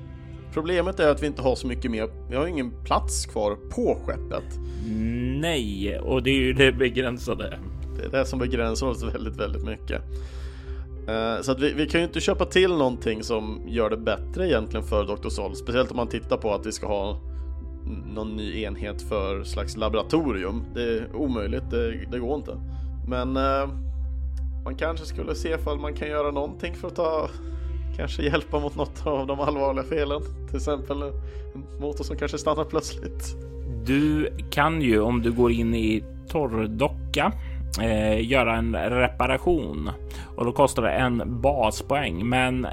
[0.56, 2.10] Problemet är att vi inte har så mycket mer.
[2.30, 4.60] Vi har ingen plats kvar på skeppet.
[5.40, 7.60] Nej, och det är ju det begränsade.
[7.98, 10.02] Det är det som begränsar oss väldigt, väldigt mycket.
[11.08, 14.48] Eh, så att vi, vi, kan ju inte köpa till någonting som gör det bättre
[14.48, 15.30] egentligen för Dr.
[15.30, 15.56] Sol.
[15.56, 17.20] Speciellt om man tittar på att vi ska ha
[18.14, 20.64] någon ny enhet för slags laboratorium.
[20.74, 22.58] Det är omöjligt, det, det går inte.
[23.08, 23.70] Men eh,
[24.64, 27.30] man kanske skulle se ifall man kan göra någonting för att ta
[27.96, 30.22] kanske hjälpa mot något av de allvarliga felen.
[30.48, 31.12] Till exempel en
[31.80, 33.36] motor som kanske stannar plötsligt.
[33.86, 37.32] Du kan ju om du går in i torrdocka
[37.82, 39.90] eh, göra en reparation
[40.36, 42.30] och då kostar det en baspoäng.
[42.30, 42.68] Men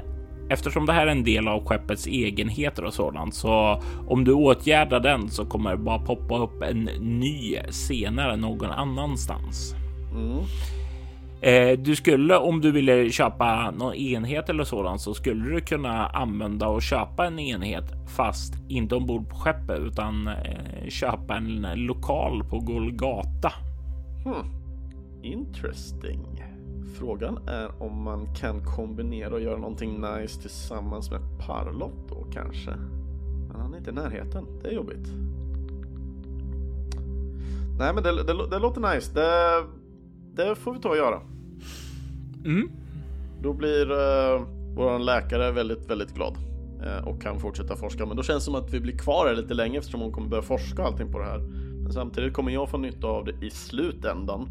[0.49, 4.99] eftersom det här är en del av skeppets egenheter och sådant, så om du åtgärdar
[4.99, 9.75] den så kommer det bara poppa upp en ny senare någon annanstans.
[10.11, 10.37] Mm.
[11.43, 16.07] Eh, du skulle om du ville köpa någon enhet eller sådant så skulle du kunna
[16.07, 22.43] använda och köpa en enhet fast inte ombord på skeppet utan eh, köpa en lokal
[22.43, 23.51] på Golgata.
[24.23, 24.47] Hmm.
[25.23, 26.43] Interesting.
[26.99, 32.71] Frågan är om man kan kombinera och göra någonting nice tillsammans med Parlot då kanske.
[33.47, 34.45] Men han är inte i närheten.
[34.61, 35.07] Det är jobbigt.
[37.79, 39.13] Nej men det, det, det låter nice.
[39.13, 39.63] Det,
[40.35, 41.21] det får vi ta och göra.
[42.45, 42.69] Mm.
[43.41, 46.37] Då blir uh, vår läkare väldigt, väldigt glad
[46.85, 48.05] uh, och kan fortsätta forska.
[48.05, 50.27] Men då känns det som att vi blir kvar här lite länge eftersom hon kommer
[50.27, 51.39] börja forska allting på det här.
[51.83, 54.49] Men samtidigt kommer jag få nytta av det i slutändan.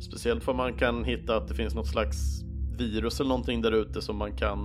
[0.00, 2.42] Speciellt för man kan hitta att det finns något slags
[2.78, 4.58] virus eller någonting där ute som man kan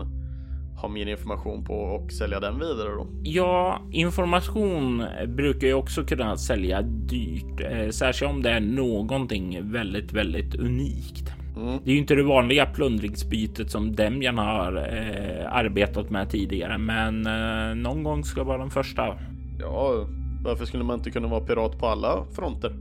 [0.82, 3.08] ha mer information på och sälja den vidare då?
[3.24, 10.14] Ja, information brukar ju också kunna sälja dyrt, eh, särskilt om det är någonting väldigt,
[10.14, 11.37] väldigt unikt.
[11.58, 11.80] Mm.
[11.84, 17.26] Det är ju inte det vanliga plundringsbytet som Demjan har eh, arbetat med tidigare, men
[17.26, 19.18] eh, någon gång ska vara den första.
[19.60, 20.08] Ja,
[20.44, 22.76] varför skulle man inte kunna vara pirat på alla fronter?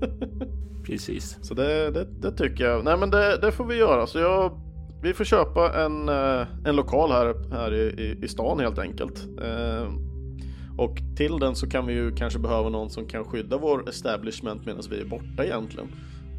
[0.86, 1.38] Precis.
[1.42, 2.84] Så det, det, det, tycker jag.
[2.84, 4.06] Nej, men det, det får vi göra.
[4.06, 4.60] Så jag,
[5.02, 9.28] vi får köpa en, eh, en lokal här, här i, i, stan helt enkelt.
[9.42, 9.92] Eh,
[10.78, 14.66] och till den så kan vi ju kanske behöva någon som kan skydda vår establishment
[14.66, 15.88] medan vi är borta egentligen.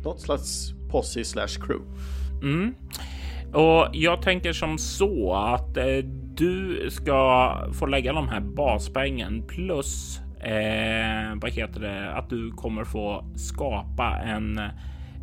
[0.04, 1.86] Något slags posse slash crew.
[2.44, 2.76] Mm.
[3.54, 5.98] Och jag tänker som så att eh,
[6.36, 12.84] du ska få lägga de här baspengen plus eh, vad heter det, att du kommer
[12.84, 14.60] få skapa en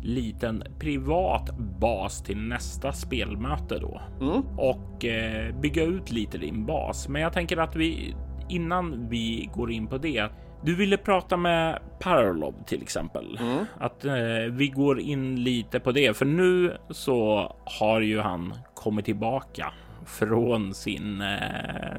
[0.03, 4.41] liten privat bas till nästa spelmöte då mm.
[4.57, 7.07] och eh, bygga ut lite din bas.
[7.07, 8.15] Men jag tänker att vi
[8.49, 10.29] innan vi går in på det.
[10.61, 13.39] Du ville prata med Parlov till exempel.
[13.41, 13.65] Mm.
[13.79, 14.13] Att eh,
[14.51, 19.73] vi går in lite på det, för nu så har ju han kommit tillbaka
[20.05, 21.97] från sin eh,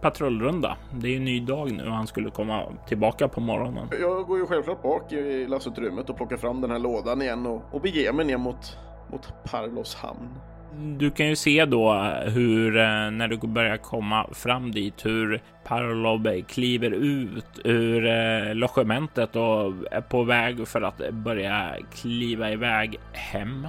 [0.00, 0.76] patrullrunda.
[1.00, 3.88] Det är en ny dag nu och han skulle komma tillbaka på morgonen.
[4.00, 7.62] Jag går ju självklart bak i lassutrymmet och plockar fram den här lådan igen och,
[7.70, 8.78] och beger mig ner mot,
[9.10, 10.28] mot Parlos hamn.
[10.72, 11.92] Du kan ju se då
[12.24, 19.36] hur eh, när du börjar komma fram dit hur Parlov kliver ut ur eh, logementet
[19.36, 23.66] och är på väg för att börja kliva iväg hem.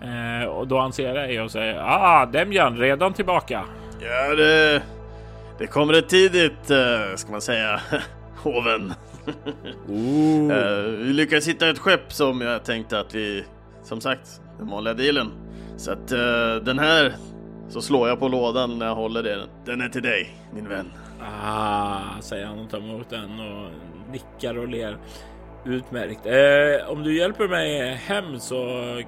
[0.00, 3.64] Eh, och då han ser dig och säger ah, Demjan redan tillbaka.
[4.00, 4.82] Ja, det,
[5.58, 6.70] det kommer rätt tidigt
[7.14, 7.80] ska man säga.
[8.42, 8.92] Hoven.
[10.50, 13.44] uh, vi lyckades hitta ett skepp som jag tänkte att vi,
[13.84, 15.30] som sagt, den vanliga dealen.
[15.78, 17.14] Så att uh, den här,
[17.68, 19.48] så slår jag på lådan när jag håller den.
[19.64, 20.86] Den är till dig, min vän.
[21.44, 23.70] Ah, säger han och tar emot den och
[24.12, 24.98] nickar och ler.
[25.64, 26.26] Utmärkt.
[26.26, 28.56] Eh, om du hjälper mig hem så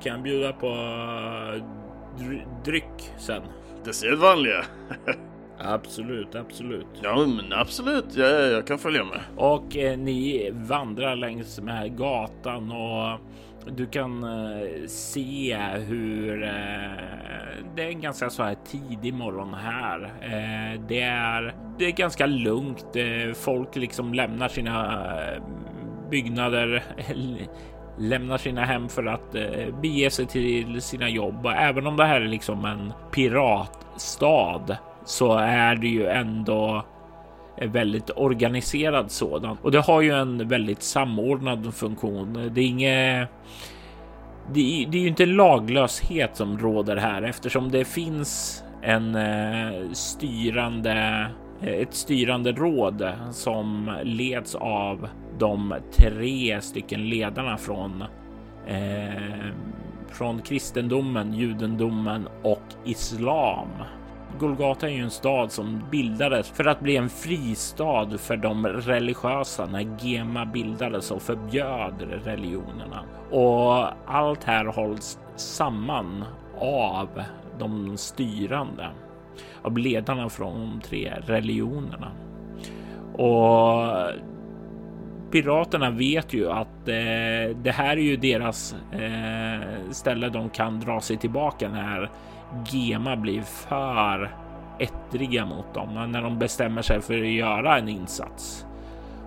[0.03, 0.69] kan jag bjuda på
[2.19, 3.43] dry dryck sen.
[3.85, 4.65] Det sedvanliga.
[5.59, 6.87] absolut, absolut.
[7.03, 8.17] Ja, men absolut.
[8.17, 9.21] Jag, jag kan följa med.
[9.37, 13.21] Och eh, ni vandrar längs med gatan och
[13.67, 15.57] du kan eh, se
[15.89, 16.51] hur eh,
[17.77, 20.13] det är en ganska så här tidig morgon här.
[20.21, 21.55] Eh, det är.
[21.79, 22.97] Det är ganska lugnt.
[23.35, 25.03] Folk liksom lämnar sina
[26.11, 26.83] byggnader
[27.99, 29.33] lämnar sina hem för att
[29.83, 31.47] bege sig till sina jobb.
[31.47, 36.85] Och även om det här är liksom en piratstad så är det ju ändå
[37.57, 42.51] väldigt organiserad sådan och det har ju en väldigt samordnad funktion.
[42.55, 43.29] Det är inget
[44.53, 51.27] det, det är ju inte laglöshet som råder här eftersom det finns en eh, styrande,
[51.63, 55.09] eh, ett styrande råd som leds av
[55.39, 58.05] de tre stycken ledarna från
[58.67, 59.53] eh,
[60.09, 63.69] från kristendomen, judendomen och islam.
[64.39, 69.67] Golgata är ju en stad som bildades för att bli en fristad för de religiösa
[69.67, 73.05] när Gema bildades och förbjöd religionerna.
[73.31, 76.25] Och allt här hålls samman
[76.59, 77.09] av
[77.59, 78.89] de styrande,
[79.63, 82.13] av ledarna från de tre religionerna.
[83.13, 83.85] Och
[85.31, 91.01] piraterna vet ju att eh, det här är ju deras eh, ställe de kan dra
[91.01, 92.11] sig tillbaka när
[92.67, 94.31] Gema blir för
[94.79, 98.67] ettriga mot dem när de bestämmer sig för att göra en insats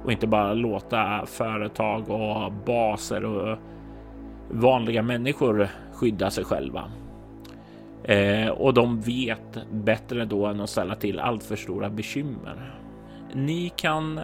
[0.03, 3.57] och inte bara låta företag och baser och
[4.49, 6.83] vanliga människor skydda sig själva.
[8.03, 12.73] Eh, och de vet bättre då än att ställa till allt för stora bekymmer.
[13.33, 14.23] Ni kan eh,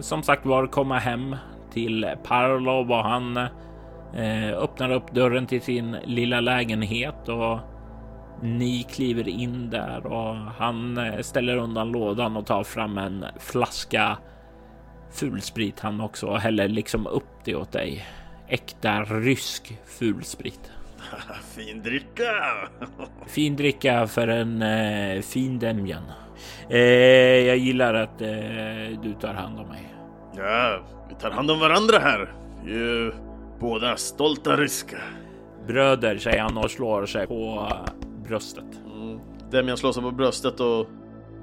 [0.00, 1.36] som sagt var komma hem
[1.72, 7.58] till Parlov och han eh, öppnar upp dörren till sin lilla lägenhet och
[8.42, 14.18] ni kliver in där och han eh, ställer undan lådan och tar fram en flaska
[15.12, 18.06] fulsprit han också och häller liksom upp det åt dig.
[18.48, 20.70] Äkta rysk fulsprit.
[21.56, 22.32] fin dricka!
[23.26, 26.02] fin dricka för en eh, fin Demjan.
[26.70, 26.78] Eh,
[27.46, 29.94] jag gillar att eh, du tar hand om mig.
[30.36, 32.34] Ja, vi tar hand om varandra här.
[32.64, 33.12] Vi är ju
[33.60, 34.96] båda stolta ryska.
[35.66, 37.68] Bröder, säger han och slår sig på
[38.24, 38.80] bröstet.
[38.94, 39.18] Mm.
[39.50, 40.86] Demian slår sig på bröstet och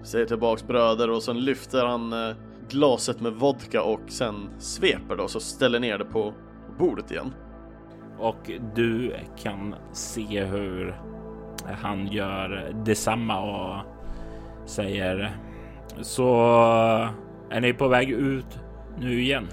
[0.03, 2.35] säger tillbaks bröder och sen lyfter han eh,
[2.69, 6.33] glaset med vodka och sen sveper då så ställer ner det på
[6.79, 7.33] bordet igen.
[8.19, 10.95] Och du kan se hur
[11.81, 13.85] han gör detsamma och
[14.65, 15.37] säger
[16.01, 16.35] så
[17.49, 18.59] är ni på väg ut
[18.99, 19.47] nu igen?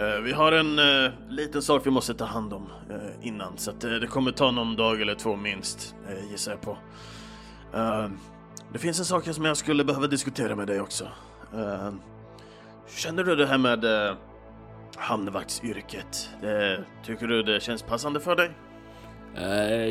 [0.00, 3.70] Uh, vi har en uh, liten sak vi måste ta hand om uh, innan så
[3.70, 5.94] att det kommer ta någon dag eller två minst
[6.30, 6.78] gissar jag på.
[8.72, 11.08] det finns en sak som jag skulle behöva diskutera med dig också.
[12.88, 13.84] känner du det här med
[14.96, 16.30] hamnvaktsyrket?
[17.06, 18.50] tycker du det känns passande för dig?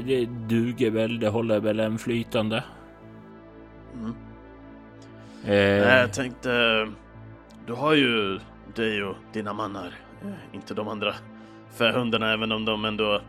[0.05, 2.63] det duger väl, det håller väl en flytande.
[3.93, 4.15] Mm.
[5.45, 5.99] Eh.
[5.99, 6.87] Jag tänkte,
[7.65, 8.39] du har ju
[8.75, 11.13] dig och dina mannar, eh, inte de andra
[11.69, 13.21] fähundarna även om de ändå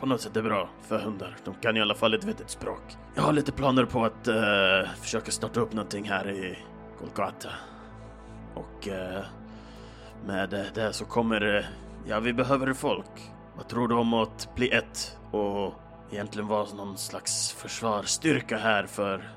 [0.00, 1.36] på något sätt är bra fähundar.
[1.44, 2.82] De kan i alla fall ett vettigt språk.
[3.14, 6.58] Jag har lite planer på att uh, försöka starta upp någonting här i
[6.98, 7.48] Kolkata.
[8.54, 9.24] Och uh,
[10.26, 11.64] med det så kommer, uh,
[12.06, 13.30] ja vi behöver folk.
[13.56, 15.74] Vad tror du om att bli ett och
[16.10, 19.30] egentligen vara någon slags försvarsstyrka här för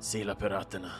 [0.00, 0.90] Sila-piraterna?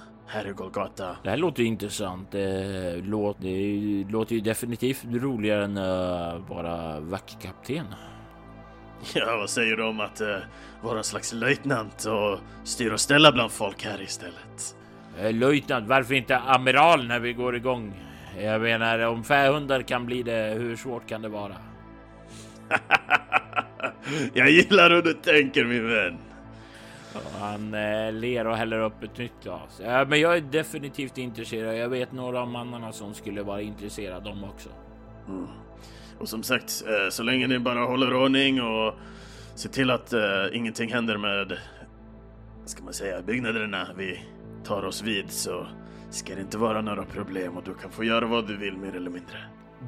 [0.49, 1.17] I Golgata.
[1.23, 2.31] Det här låter intressant.
[2.31, 7.87] Det låter, det låter ju definitivt roligare än att vara vaktkapten.
[9.15, 10.37] Ja, vad säger du om att uh,
[10.83, 14.77] vara en slags löjtnant och styra och ställa bland folk här istället?
[15.19, 17.93] Eh, löjtnant, varför inte amiral när vi går igång?
[18.41, 21.57] Jag menar, om fähundar kan bli det, hur svårt kan det vara?
[24.35, 26.19] Jag gillar hur du tänker min vän.
[27.41, 29.81] Han eh, ler och häller upp ett nytt glas.
[29.85, 31.77] Ja, men jag är definitivt intresserad.
[31.77, 34.69] Jag vet några av mannarna som skulle vara intresserade de också.
[35.29, 35.47] Mm.
[36.19, 38.95] Och som sagt, eh, så länge ni bara håller ordning och
[39.55, 40.21] ser till att eh,
[40.53, 41.59] ingenting händer med,
[42.65, 44.21] ska man säga, byggnaderna vi
[44.65, 45.67] tar oss vid så
[46.11, 48.97] ska det inte vara några problem och du kan få göra vad du vill mer
[48.97, 49.39] eller mindre.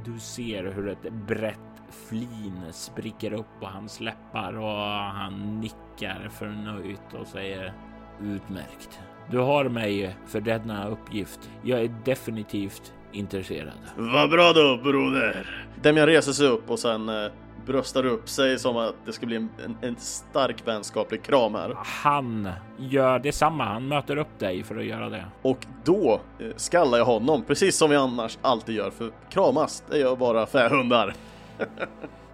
[0.04, 1.73] Du ser hur ett brett
[2.08, 4.78] flin spricker upp på hans läppar och
[5.14, 7.74] han nickar förnöjt och säger
[8.22, 9.00] utmärkt.
[9.30, 11.50] Du har mig för denna uppgift.
[11.62, 13.78] Jag är definitivt intresserad.
[13.96, 15.46] Vad bra då broder.
[15.82, 17.30] Demian reser sig upp och sen eh,
[17.66, 21.74] bröstar upp sig som att det ska bli en, en, en, stark vänskaplig kram här.
[22.02, 23.64] Han gör detsamma.
[23.64, 25.24] Han möter upp dig för att göra det.
[25.42, 29.98] Och då eh, skallar jag honom, precis som vi annars alltid gör, för kramas, det
[29.98, 31.14] gör bara fähundar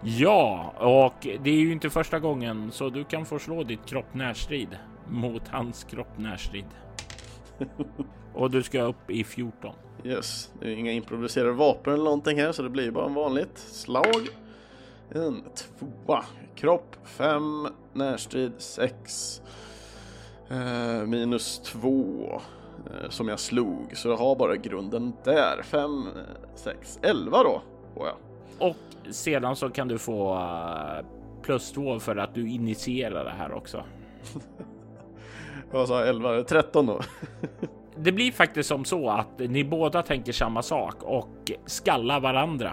[0.03, 4.15] ja, och det är ju inte första gången så du kan få slå ditt kropp
[4.15, 6.65] närstrid mot hans kropp närstrid.
[8.35, 9.75] och du ska upp i 14.
[10.05, 13.59] Yes, det är inga improviserade vapen eller någonting här så det blir bara en vanligt
[13.59, 14.29] slag.
[15.11, 16.25] En tvåa.
[16.55, 17.69] Kropp 5.
[17.93, 19.43] Närstrid 6.
[20.51, 22.41] Eh, minus 2.
[22.87, 23.97] Eh, som jag slog.
[23.97, 25.63] Så jag har bara grunden där.
[25.63, 26.09] 5,
[26.55, 27.63] 6, 11 då.
[27.95, 28.17] Får jag.
[28.61, 28.77] Och
[29.11, 31.07] sedan så kan du få uh,
[31.43, 33.85] plus två för att du initierar det här också.
[35.71, 36.09] Vad sa jag?
[36.09, 36.43] 11?
[36.43, 37.01] 13 då?
[37.97, 42.73] Det blir faktiskt som så att ni båda tänker samma sak och skallar varandra.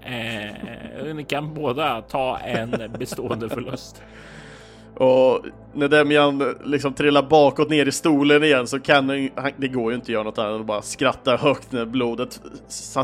[0.00, 4.02] Eh, ni kan båda ta en bestående förlust.
[4.94, 5.40] Och
[5.72, 9.94] när Demian liksom trillar bakåt ner i stolen igen så kan han, det går ju
[9.94, 12.40] inte att göra något annat än att bara skratta högt när blodet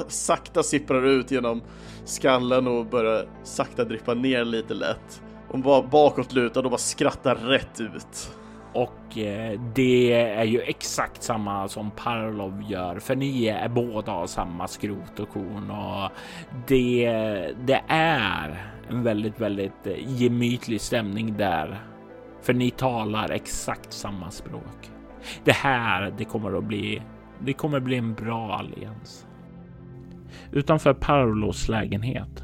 [0.08, 1.62] sakta sipprar ut genom
[2.04, 5.22] skallen och börjar sakta drippa ner lite lätt.
[5.48, 8.30] Hon bara bakåtlutad och bara skrattar rätt ut.
[8.72, 14.26] Och eh, det är ju exakt samma som Parlov gör, för ni är båda av
[14.26, 16.10] samma skrot och korn och
[16.68, 17.06] det,
[17.66, 21.84] det är en väldigt, väldigt eh, gemytlig stämning där.
[22.42, 24.90] För ni talar exakt samma språk.
[25.44, 27.02] Det här, det kommer att bli,
[27.40, 29.26] det kommer bli en bra allians.
[30.52, 32.42] Utanför Parlos lägenhet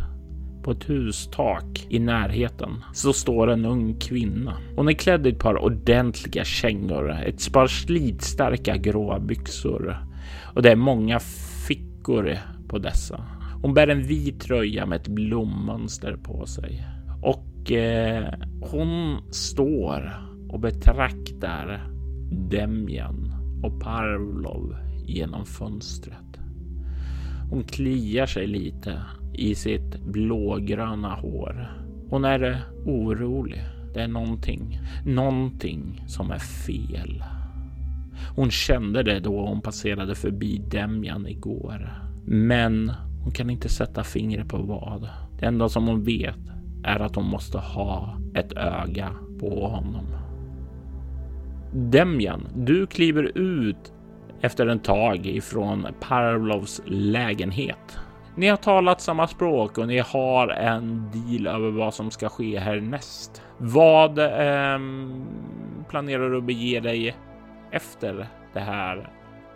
[0.62, 4.56] på ett hustak i närheten så står en ung kvinna.
[4.76, 9.96] Hon är klädd i ett par ordentliga kängor, ett par slitstarka gråa byxor
[10.54, 11.20] och det är många
[11.68, 12.36] fickor
[12.68, 13.24] på dessa.
[13.62, 16.86] Hon bär en vit tröja med ett blommönster på sig
[17.22, 20.12] och eh, hon står
[20.48, 21.86] och betraktar
[22.50, 26.40] Demjan och Parvlov genom fönstret.
[27.50, 29.02] Hon kliar sig lite
[29.34, 31.70] i sitt blågröna hår.
[32.08, 33.62] Hon är orolig.
[33.94, 37.24] Det är någonting, någonting som är fel.
[38.36, 41.92] Hon kände det då hon passerade förbi Demjan igår.
[42.26, 42.92] Men
[43.22, 45.08] hon kan inte sätta fingret på vad.
[45.38, 46.38] Det enda som hon vet
[46.84, 49.10] är att hon måste ha ett öga
[49.40, 50.06] på honom.
[51.72, 53.92] Demjan, du kliver ut
[54.40, 57.98] efter en tag ifrån Parlovs lägenhet.
[58.34, 62.58] Ni har talat samma språk och ni har en deal över vad som ska ske
[62.58, 63.42] härnäst.
[63.58, 64.78] Vad eh,
[65.88, 67.16] planerar du att bege dig
[67.70, 69.10] efter det här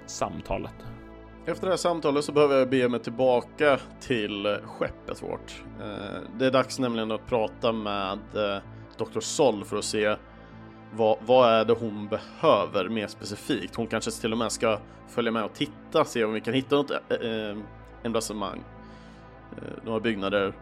[0.06, 0.93] samtalet?
[1.47, 5.62] Efter det här samtalet så behöver jag bege mig tillbaka till skeppet vårt.
[5.80, 8.62] Eh, det är dags nämligen att prata med eh,
[8.99, 9.20] Dr.
[9.20, 10.16] Sol för att se
[10.92, 13.74] vad, vad är det hon behöver mer specifikt.
[13.74, 14.78] Hon kanske till och med ska
[15.09, 17.57] följa med och titta, se om vi kan hitta något eh, eh
[18.03, 18.64] emblassemang.
[19.57, 20.55] Eh, några byggnader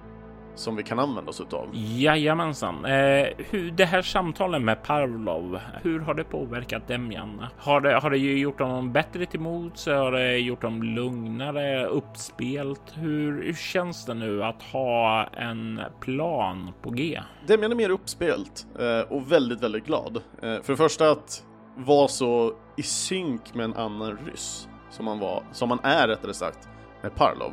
[0.55, 1.69] som vi kan använda oss utav.
[1.73, 2.85] Jajamensan.
[2.85, 7.47] Eh, hur, det här samtalet med Pavlov, hur har det påverkat Demjan?
[7.59, 9.87] Har det, har det gjort honom bättre till mods?
[9.87, 12.83] Har det gjort honom lugnare, uppspelt?
[12.95, 17.21] Hur, hur känns det nu att ha en plan på G?
[17.47, 20.17] Demjan är mer uppspelt eh, och väldigt, väldigt glad.
[20.17, 21.45] Eh, för det första att
[21.77, 26.35] vara så i synk med en annan ryss som man var, som man är rättare
[26.35, 26.69] sagt,
[27.03, 27.53] med Parlov.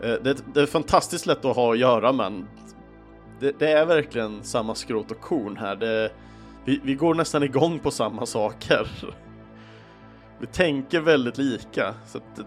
[0.00, 2.48] Eh, det, det, är fantastiskt lätt att ha att göra men
[3.40, 5.76] det, det är verkligen samma skrot och korn här.
[5.76, 6.12] Det,
[6.64, 8.88] vi, vi, går nästan igång på samma saker.
[10.40, 11.94] Vi tänker väldigt lika.
[12.06, 12.42] Så det,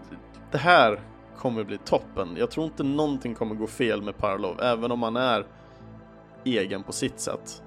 [0.50, 1.00] det här
[1.36, 2.28] kommer bli toppen.
[2.38, 5.46] Jag tror inte någonting kommer gå fel med Parlov, även om han är
[6.44, 7.62] egen på sitt sätt.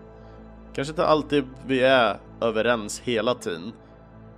[0.74, 3.72] Kanske inte alltid vi är överens hela tiden,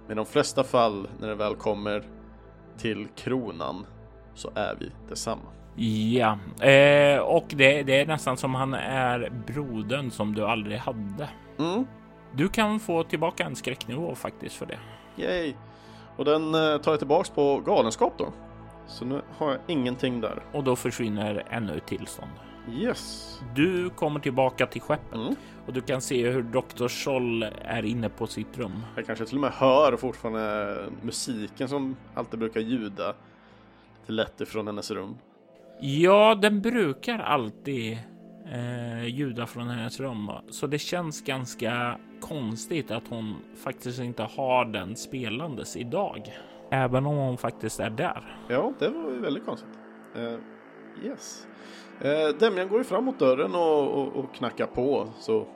[0.08, 2.04] men i de flesta fall när det väl kommer
[2.78, 3.86] till kronan
[4.38, 5.42] så är vi detsamma.
[5.80, 11.30] Ja, eh, och det, det, är nästan som han är brodern som du aldrig hade.
[11.60, 11.86] Mm.
[12.34, 14.80] Du kan få tillbaka en skräcknivå faktiskt för det.
[15.24, 15.54] Yay!
[16.18, 18.34] Och den eh, tar jag tillbaks på galenskap då.
[18.88, 20.44] Så nu har jag ingenting där.
[20.54, 22.32] Och då försvinner ännu ett tillstånd.
[22.72, 23.34] Yes.
[23.56, 25.36] Du kommer tillbaka till skeppet mm.
[25.66, 26.88] och du kan se hur Dr.
[26.88, 28.84] Scholl är inne på sitt rum.
[28.96, 33.14] Jag kanske till och med hör fortfarande musiken som alltid brukar ljuda
[34.12, 35.18] lätt ifrån hennes rum?
[35.80, 37.98] Ja, den brukar alltid
[38.52, 44.66] eh, ljuda från hennes rum, så det känns ganska konstigt att hon faktiskt inte har
[44.66, 46.34] den spelandes idag.
[46.72, 48.38] Även om hon faktiskt är där.
[48.50, 49.80] Ja, det var ju väldigt konstigt.
[50.18, 50.40] Uh,
[51.04, 51.48] yes.
[52.06, 55.48] Uh, Demian går ju fram mot dörren och, och, och knackar på så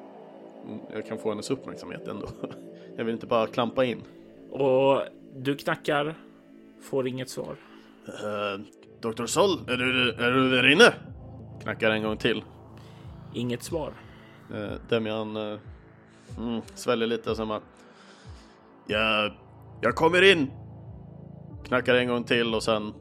[0.93, 2.28] jag kan få hennes uppmärksamhet ändå.
[2.95, 4.02] Jag vill inte bara klampa in.
[4.52, 5.02] Och
[5.36, 6.16] du knackar,
[6.82, 7.56] får inget svar.
[8.08, 8.66] Uh,
[9.02, 10.93] Doktor Sol, är du, är du där inne?
[11.62, 12.43] Knackar en gång till.
[13.34, 13.93] Inget svar.
[14.54, 15.60] Uh, Demian uh,
[16.38, 17.62] mm, sväljer lite och sen bara...
[18.88, 19.34] Jag,
[19.82, 20.52] jag kommer in!
[21.66, 22.93] Knackar en gång till och sen...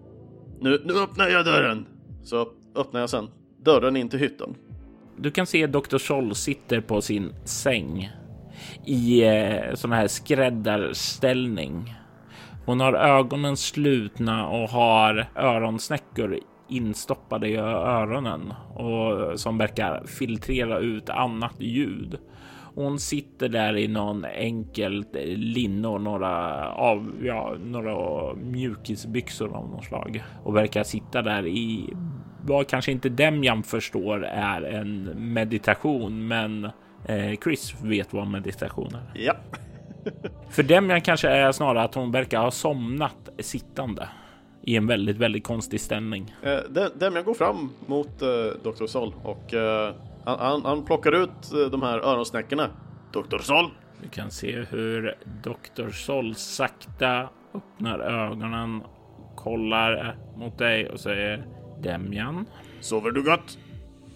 [0.60, 1.86] Nu, nu öppnar jag dörren!
[2.24, 3.28] Så öppnar jag sen
[3.58, 4.54] dörren in till hytten.
[5.16, 5.98] Du kan se Dr.
[5.98, 8.10] Sol sitter på sin säng
[8.84, 11.94] i eh, sån här skräddarställning
[12.70, 21.10] hon har ögonen slutna och har öronsnäckor instoppade i öronen och som verkar filtrera ut
[21.10, 22.18] annat ljud.
[22.74, 29.84] Hon sitter där i någon enkelt linne och några av ja, några mjukisbyxor av något
[29.84, 31.94] slag och verkar sitta där i
[32.42, 35.02] vad kanske inte Demjan förstår är en
[35.32, 36.64] meditation, men
[37.04, 39.20] eh, Chris vet vad meditation är.
[39.24, 39.34] Ja.
[40.50, 44.08] För Demjan kanske är snarare att hon verkar ha somnat sittande
[44.62, 46.34] i en väldigt, väldigt konstig ställning.
[46.42, 46.58] Eh,
[46.94, 48.28] Demjan går fram mot eh,
[48.62, 48.86] Dr.
[48.86, 49.94] Sol och eh,
[50.24, 52.68] han, han, plockar ut eh, de här öronsnäckorna.
[53.12, 53.38] Dr.
[53.38, 53.70] Sol!
[54.02, 55.90] Du kan se hur Dr.
[55.90, 58.82] Sol sakta öppnar ögonen,
[59.36, 61.46] kollar mot dig och säger
[61.82, 62.46] Demjan.
[62.80, 63.58] Sover du gott?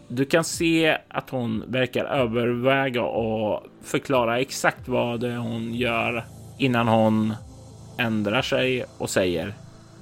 [0.09, 6.25] Du kan se att hon verkar överväga och förklara exakt vad det är hon gör
[6.59, 7.35] innan hon
[7.99, 9.55] ändrar sig och säger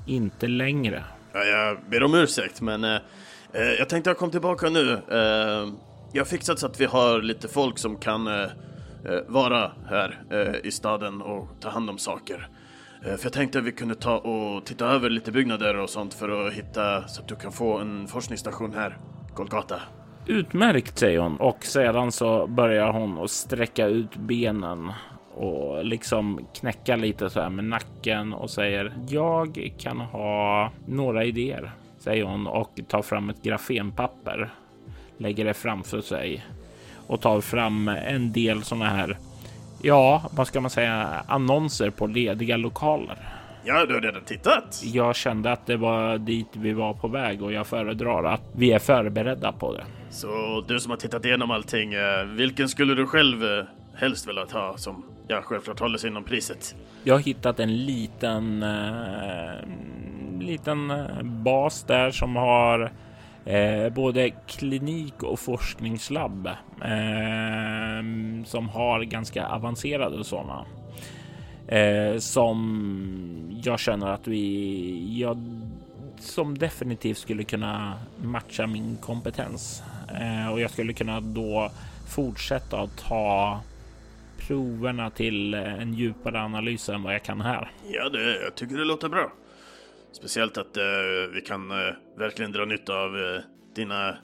[0.06, 1.04] inte längre.
[1.32, 2.94] Ja, jag ber om ursäkt, men eh,
[3.52, 4.92] eh jag tänkte jag kom tillbaka nu.
[4.92, 5.72] Eh,
[6.12, 8.50] jag har fixat så att vi har lite folk som kan eh, eh,
[9.26, 12.48] vara här eh, i staden och ta hand om saker.
[13.04, 16.14] Eh, för jag tänkte att vi kunde ta och titta över lite byggnader och sånt
[16.14, 18.98] för att hitta så att du kan få en forskningsstation här,
[19.34, 19.80] Kolkata.
[20.26, 24.92] Utmärkt, säger hon och sedan så börjar hon att sträcka ut benen
[25.34, 31.72] och liksom knäcka lite så här med nacken och säger jag kan ha några idéer,
[31.98, 34.50] säger hon och tar fram ett grafenpapper,
[35.18, 36.44] lägger det framför sig
[37.06, 39.18] och tar fram en del sådana här,
[39.82, 43.41] ja, vad ska man säga, annonser på lediga lokaler.
[43.64, 44.82] Ja, du har redan tittat.
[44.84, 48.72] Jag kände att det var dit vi var på väg och jag föredrar att vi
[48.72, 49.84] är förberedda på det.
[50.10, 54.46] Så du som har tittat igenom allting, eh, vilken skulle du själv eh, helst vilja
[54.52, 56.74] ha som ja, självklart håller sig inom priset?
[57.04, 60.92] Jag har hittat en liten, äh, liten
[61.22, 62.92] bas där som har
[63.44, 66.46] eh, både klinik och forskningslabb
[66.80, 68.04] eh,
[68.44, 70.64] som har ganska avancerade sådana.
[71.68, 75.38] Eh, som jag känner att vi, jag,
[76.18, 79.82] som definitivt skulle kunna matcha min kompetens
[80.20, 81.70] eh, och jag skulle kunna då
[82.08, 83.60] fortsätta att ta
[84.38, 87.70] proverna till en djupare analys än vad jag kan här.
[87.90, 89.32] Ja, det, jag tycker det låter bra.
[90.12, 90.82] Speciellt att eh,
[91.34, 93.40] vi kan eh, verkligen dra nytta av eh,
[93.74, 94.16] dina,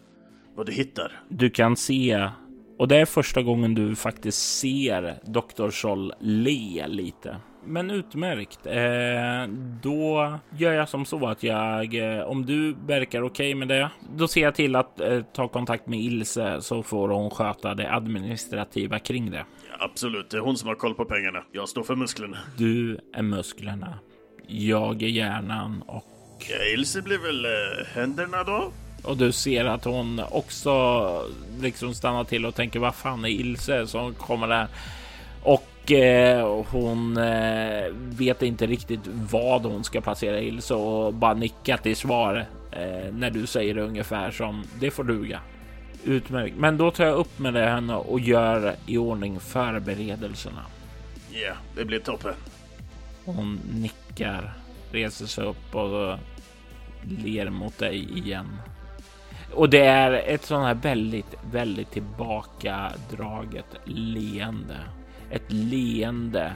[0.55, 1.21] vad du hittar.
[1.29, 2.31] Du kan se
[2.79, 5.71] och det är första gången du faktiskt ser Dr.
[5.71, 7.37] Scholl le lite.
[7.65, 8.67] Men utmärkt.
[8.67, 13.69] Eh, då gör jag som så att jag, eh, om du verkar okej okay med
[13.69, 17.75] det, då ser jag till att eh, ta kontakt med Ilse så får hon sköta
[17.75, 19.45] det administrativa kring det.
[19.71, 21.45] Ja, absolut, det är hon som har koll på pengarna.
[21.53, 22.39] Jag står för musklerna.
[22.57, 23.99] Du är musklerna.
[24.47, 26.05] Jag är hjärnan och...
[26.51, 28.73] Ja, Ilse blir väl eh, händerna då?
[29.09, 31.25] Och du ser att hon också
[31.61, 34.69] liksom stannar till och tänker vad fan är Ilse som kommer där?
[35.43, 41.77] Och eh, hon eh, vet inte riktigt vad hon ska placera Ilse och bara nickar
[41.77, 45.41] till svar eh, när du säger det ungefär som det får duga.
[46.05, 46.57] Utmärkt.
[46.57, 50.65] Men då tar jag upp med det henne och gör i ordning förberedelserna.
[51.31, 52.35] Ja, yeah, det blir toppen.
[53.25, 54.53] Hon nickar,
[54.93, 56.19] reser sig upp och
[57.25, 58.47] ler mot dig igen.
[59.55, 64.81] Och det är ett sånt här väldigt, väldigt tillbakadraget leende.
[65.31, 66.53] Ett leende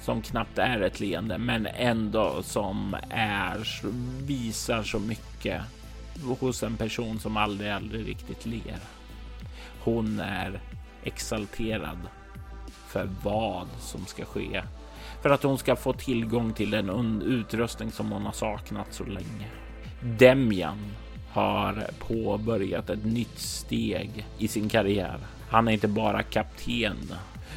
[0.00, 3.82] som knappt är ett leende, men ändå som är
[4.26, 5.62] visar så mycket
[6.40, 8.78] hos en person som aldrig, aldrig riktigt ler.
[9.84, 10.60] Hon är
[11.04, 11.98] exalterad
[12.86, 14.62] för vad som ska ske
[15.22, 19.46] för att hon ska få tillgång till den utrustning som hon har saknat så länge.
[20.02, 20.78] Demjan
[21.32, 25.18] har påbörjat ett nytt steg i sin karriär.
[25.48, 27.14] Han är inte bara kapten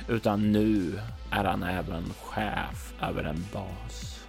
[0.08, 1.00] utan nu
[1.32, 4.26] är han även chef över en bas.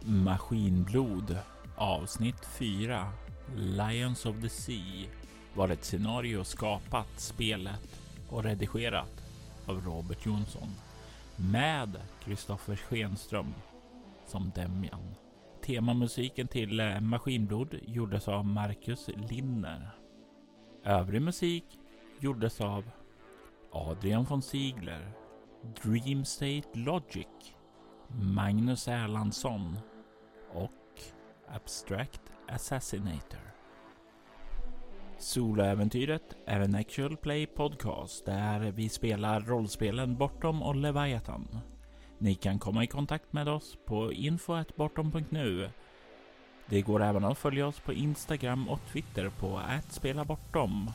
[0.00, 1.38] Maskinblod
[1.76, 3.08] avsnitt 4
[3.54, 5.08] Lions of the Sea
[5.54, 9.22] var ett scenario skapat, spelet och redigerat
[9.66, 10.68] av Robert Jonsson
[11.36, 13.54] med Kristoffer Schenström
[14.26, 15.14] som Demjan.
[15.62, 19.90] Temamusiken till eh, Maskinblod gjordes av Marcus Linner.
[20.84, 21.64] Övrig musik
[22.20, 22.90] gjordes av
[23.72, 25.12] Adrian von Ziegler,
[25.82, 27.54] Dream State Logic,
[28.08, 29.78] Magnus Erlandsson
[30.52, 31.00] och
[31.48, 33.40] Abstract Assassinator.
[35.18, 41.60] Soloäventyret är en actual play podcast där vi spelar rollspelen Bortom och Leviathan
[42.18, 45.70] ni kan komma i kontakt med oss på info.bortom.nu.
[46.66, 50.90] Det går även att följa oss på Instagram och Twitter på @spelabortom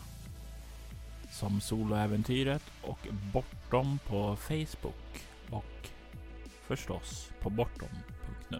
[1.31, 5.89] som Soloäventyret och Bortom på Facebook och
[6.67, 8.59] förstås på bortom.nu.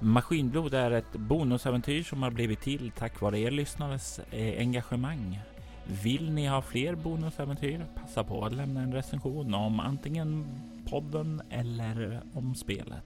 [0.00, 5.40] Maskinblod är ett bonusäventyr som har blivit till tack vare er lyssnares eh, engagemang.
[5.86, 7.86] Vill ni ha fler bonusäventyr?
[7.94, 10.46] Passa på att lämna en recension om antingen
[10.90, 13.04] podden eller om spelet.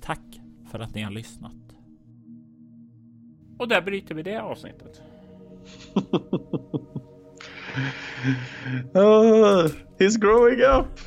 [0.00, 0.40] Tack
[0.70, 1.52] för att ni har lyssnat.
[3.58, 5.02] Och där bryter vi det avsnittet.
[8.94, 9.66] uh,
[9.98, 11.00] he's growing up!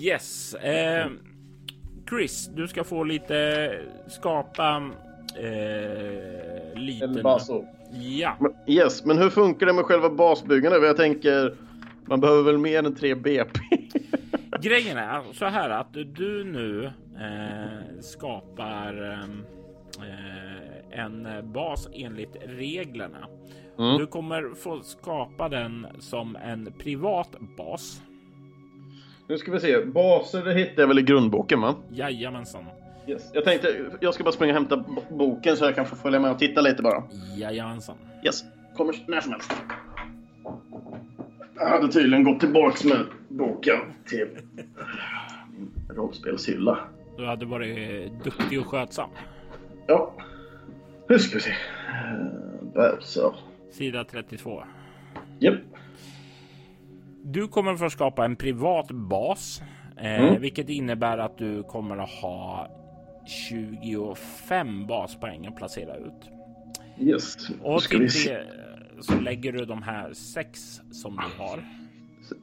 [0.00, 0.54] yes.
[0.54, 1.10] Eh,
[2.08, 3.70] Chris, du ska få lite
[4.06, 4.92] skapa
[5.38, 7.16] eh, liten...
[7.16, 7.64] En baso.
[7.92, 8.36] Ja.
[8.66, 10.82] Yes, men hur funkar det med själva basbyggandet?
[10.82, 11.54] Jag tänker,
[12.04, 13.60] man behöver väl mer än 3 BP?
[14.60, 16.84] Grejen är så här att du nu
[17.16, 19.18] eh, skapar
[20.02, 23.28] eh, en bas enligt reglerna.
[23.78, 23.98] Mm.
[23.98, 28.02] Du kommer få skapa den som en privat bas.
[29.28, 29.84] Nu ska vi se.
[29.84, 31.74] Baser det hittar jag väl i grundboken va?
[31.90, 32.64] Jajamensan.
[33.08, 33.30] Yes.
[33.34, 36.30] Jag tänkte jag ska bara springa och hämta boken så jag kan få följa med
[36.30, 37.02] och titta lite bara.
[37.36, 37.96] Jajamensan.
[38.24, 38.44] Yes.
[38.76, 39.52] Kommer när som helst.
[41.56, 44.28] Jag hade tydligen gått tillbaks med boken till
[45.56, 46.78] min rollspelshylla.
[47.16, 49.10] Du hade varit duktig och skötsam.
[49.86, 50.14] Ja.
[51.08, 51.54] Nu ska vi se.
[52.74, 53.34] Där så.
[53.70, 54.62] Sida 32.
[55.38, 55.54] Japp.
[55.54, 55.64] Yep.
[57.22, 59.62] Du kommer få skapa en privat bas,
[59.96, 60.40] eh, mm.
[60.40, 62.68] vilket innebär att du kommer att ha
[63.28, 66.30] 25 baspoäng att placera ut.
[67.00, 67.50] Yes.
[67.62, 68.46] Och till det
[69.00, 71.64] så lägger du de här sex som du har.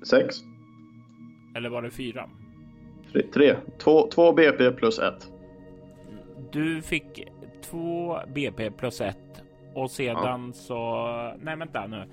[0.06, 0.36] Sex.
[1.56, 2.30] Eller var det fyra?
[3.12, 3.22] Tre.
[3.34, 3.56] tre.
[3.78, 5.32] Två, två BP plus ett.
[6.52, 7.28] Du fick
[7.62, 10.54] två BP plus ett och sedan ja.
[10.54, 11.08] så...
[11.42, 12.04] Nej, vänta nu.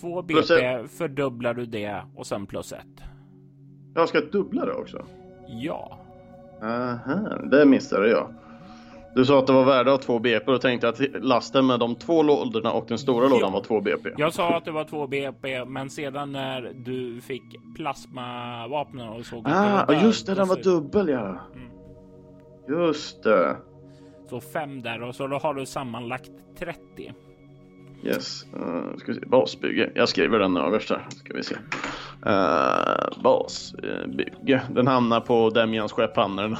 [0.00, 3.02] Två BP fördubblar du det och sen plus ett.
[3.94, 5.06] Jag ska dubbla det också?
[5.48, 6.01] Ja.
[6.62, 8.34] Aha, det missade jag.
[9.14, 11.94] Du sa att det var värde av två BP och tänkte att lasten med de
[11.94, 13.30] två lådorna och den stora jo.
[13.30, 14.10] lådan var två BP.
[14.16, 17.42] Jag sa att det var två BP, men sedan när du fick
[17.76, 21.38] plasmavapnen och såg ah, det just det, den var dubbel ja.
[21.54, 21.68] Mm.
[22.68, 23.56] Just det.
[24.30, 27.12] Så fem där och så då har du sammanlagt 30.
[28.04, 29.26] Yes, uh, ska vi se.
[29.26, 29.92] basbygge.
[29.94, 31.06] Jag skriver den överst här.
[31.10, 31.56] Ska vi se.
[32.26, 34.62] Uh, basbygge.
[34.70, 36.56] Den hamnar på Demians skepphandlaren.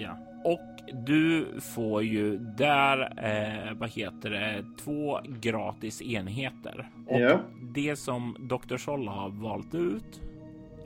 [0.00, 6.90] ja, och du får ju där, eh, vad heter det, två gratis enheter.
[7.06, 7.38] Och ja.
[7.74, 8.76] det som Dr.
[8.76, 10.20] Sol har valt ut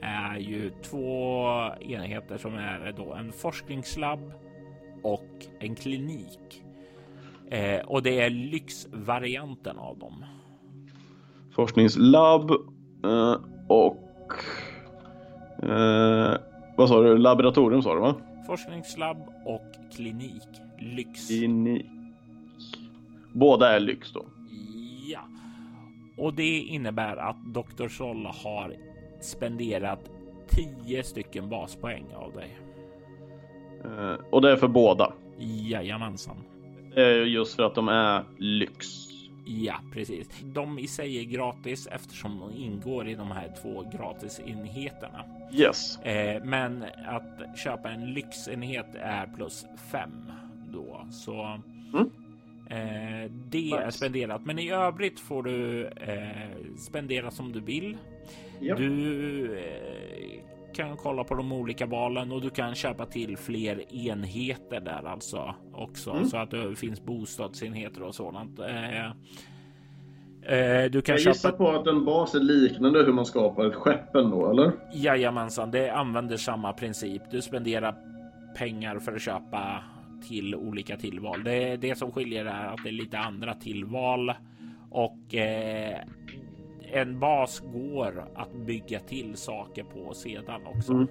[0.01, 1.47] är ju två
[1.79, 4.33] enheter som är då en forskningslabb
[5.03, 6.63] och en klinik.
[7.49, 10.25] Eh, och det är lyxvarianten av dem.
[11.51, 12.51] Forskningslabb
[13.03, 13.35] eh,
[13.67, 14.33] och
[15.63, 16.37] eh,
[16.77, 17.17] vad sa du?
[17.17, 18.15] Laboratorium sa du va?
[18.47, 20.47] Forskningslabb och klinik.
[20.79, 21.27] Lyx.
[21.27, 21.85] Klinik.
[23.33, 24.25] Båda är lyx då?
[25.07, 25.19] Ja.
[26.17, 27.87] Och det innebär att Dr.
[27.87, 28.73] Sol har
[29.21, 30.09] spenderat
[30.47, 32.57] 10 stycken baspoäng av dig.
[33.83, 35.13] Eh, och det är för båda?
[35.39, 36.37] Jajamensan.
[37.27, 39.10] Just för att de är lyx.
[39.59, 40.29] Ja, precis.
[40.43, 45.25] De i sig är gratis eftersom de ingår i de här två gratisenheterna.
[45.53, 45.99] Yes.
[45.99, 50.31] Eh, men att köpa en lyxenhet är plus fem
[50.73, 51.59] då, så
[51.93, 52.09] mm.
[52.69, 53.77] eh, det nice.
[53.77, 54.45] är spenderat.
[54.45, 57.97] Men i övrigt får du eh, spendera som du vill.
[58.61, 58.77] Yep.
[58.77, 60.41] Du eh,
[60.73, 65.55] kan kolla på de olika valen och du kan köpa till fler enheter där alltså
[65.73, 66.25] också mm.
[66.25, 68.59] så att det finns bostadsenheter och sådant.
[68.59, 71.33] Eh, eh, du kan Jag köpa...
[71.33, 74.71] gissar på att en bas är liknande hur man skapar ett skeppen då, eller?
[74.93, 77.21] Jajamensan, det använder samma princip.
[77.31, 77.95] Du spenderar
[78.57, 79.83] pengar för att köpa
[80.27, 81.43] till olika tillval.
[81.43, 84.33] Det, det som skiljer är att det är lite andra tillval
[84.91, 85.97] och eh,
[86.93, 90.93] en bas går att bygga till saker på sedan också.
[90.93, 91.07] Mm.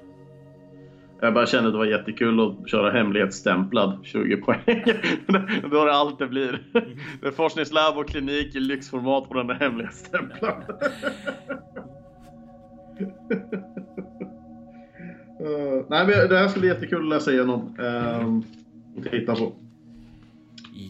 [1.21, 4.61] Jag bara kände att det var jättekul att köra hemlighetsstämplad 20 poäng.
[5.71, 6.63] Då är det allt det blir.
[7.21, 10.63] Det är forskningslabb och klinik i lyxformat på den där hemlighetsstämplad.
[15.41, 17.79] uh, nej, men det här skulle bli jättekul att läsa igenom.
[17.79, 18.41] Uh,
[18.97, 19.53] och titta på.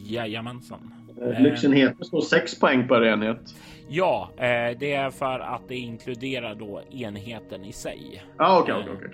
[0.07, 0.95] Jajamensan.
[1.23, 3.55] Eh, Lyxenheten står 6 poäng per enhet.
[3.93, 8.23] Ja, eh, det är för att det inkluderar då enheten i sig.
[8.37, 9.11] Ah, okej, okej, okej.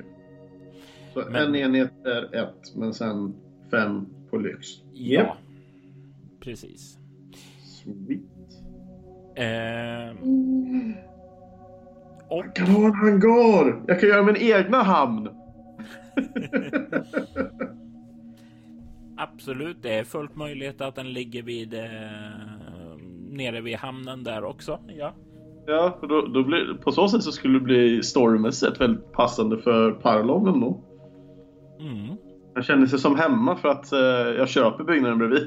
[1.14, 3.34] Så Men- en enhet är ett, men sen
[3.70, 4.66] fem på lyx.
[4.92, 5.36] Ja, Japp.
[6.40, 6.98] precis.
[7.64, 8.20] Sweet.
[9.34, 10.16] Eh,
[12.28, 13.82] och Jag kan ha en hangar!
[13.86, 15.28] Jag kan göra min egna hamn!
[19.16, 22.55] absolut, det är fullt möjligt att den ligger vid eh,
[23.36, 24.78] nere vid hamnen där också.
[24.98, 25.14] Ja,
[25.66, 29.92] Ja, då, då blir, på så sätt så skulle det bli storymässigt väldigt passande för
[29.92, 30.80] Parlov ändå.
[31.80, 32.16] mm.
[32.54, 33.98] Jag känner sig som hemma för att eh,
[34.38, 35.46] jag köper byggnaden bredvid.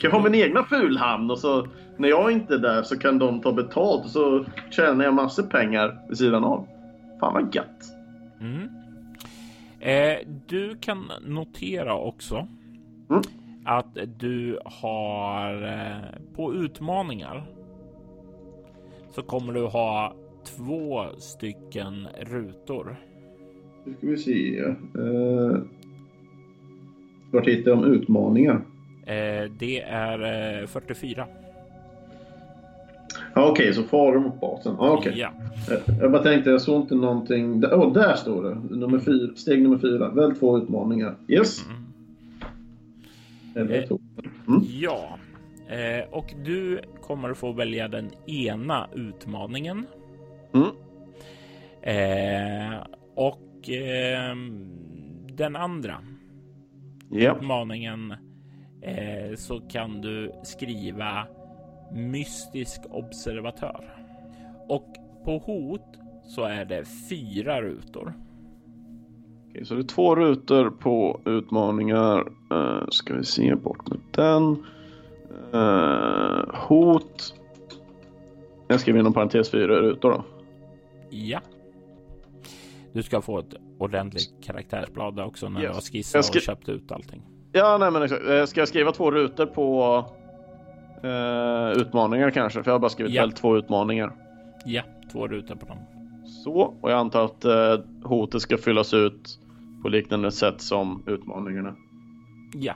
[0.00, 1.66] kan jag ha min egna fulhamn och så
[1.96, 5.42] när jag inte är där så kan de ta betalt och så tjänar jag massor
[5.42, 6.66] pengar vid sidan av.
[7.20, 7.82] Fan vad gött.
[8.40, 8.68] Mm.
[9.80, 12.48] Eh, du kan notera också
[13.10, 13.22] Mm.
[13.64, 17.44] Att du har eh, på utmaningar
[19.10, 20.14] så kommer du ha
[20.56, 22.96] två stycken rutor.
[23.84, 24.58] Nu ska vi se.
[24.58, 25.58] Eh,
[27.32, 28.54] vart hittar jag om utmaningar?
[29.06, 31.26] Eh, det är eh, 44.
[33.34, 34.76] Ja, Okej, så faror mot basen.
[34.78, 35.12] Ja, okej.
[35.16, 35.30] Ja.
[35.68, 37.64] Jag- Jag bara tänkte, jag såg inte någonting.
[37.72, 38.76] Åh, där står det.
[38.76, 40.08] Nummer fyra, steg nummer fyra.
[40.10, 41.14] Välj två utmaningar.
[41.28, 41.66] Yes.
[41.66, 41.81] Mm.
[43.56, 44.00] Eller två.
[44.80, 45.18] Ja,
[45.68, 49.86] eh, och du kommer få välja den ena utmaningen.
[50.54, 50.68] Mm.
[51.82, 52.78] Eh,
[53.14, 54.36] och eh,
[55.28, 55.98] den andra
[57.10, 57.36] Ja.
[57.36, 58.14] utmaningen
[58.82, 61.26] eh, så kan du skriva
[61.92, 63.84] mystisk observatör.
[64.68, 64.88] Och
[65.24, 68.14] på hot så är det fyra rutor.
[69.50, 72.24] Okej, så det är två rutor på utmaningar.
[72.52, 74.64] Uh, ska vi se bort med den.
[75.52, 77.34] Eh, hot.
[78.68, 80.24] Jag skriver inom parentes fyra rutor då.
[81.10, 81.40] Ja.
[82.92, 85.70] Du ska få ett ordentligt karaktärsblad också när Yes.
[85.70, 87.22] du har skissat skri- och köpt ut allting.
[87.52, 88.28] Ja, nej men exakt.
[88.28, 90.04] Eh, Ska jag skriva två rutor på
[91.02, 92.62] eh, utmaningar kanske?
[92.62, 93.22] För jag har bara skrivit Ja.
[93.22, 94.12] väl två utmaningar.
[94.66, 94.82] Ja,
[95.12, 95.78] två rutor på dem.
[96.44, 97.44] Så, och jag antar att
[98.04, 99.38] hotet ska fyllas ut
[99.82, 101.74] på liknande sätt som utmaningarna.
[102.52, 102.74] Ja.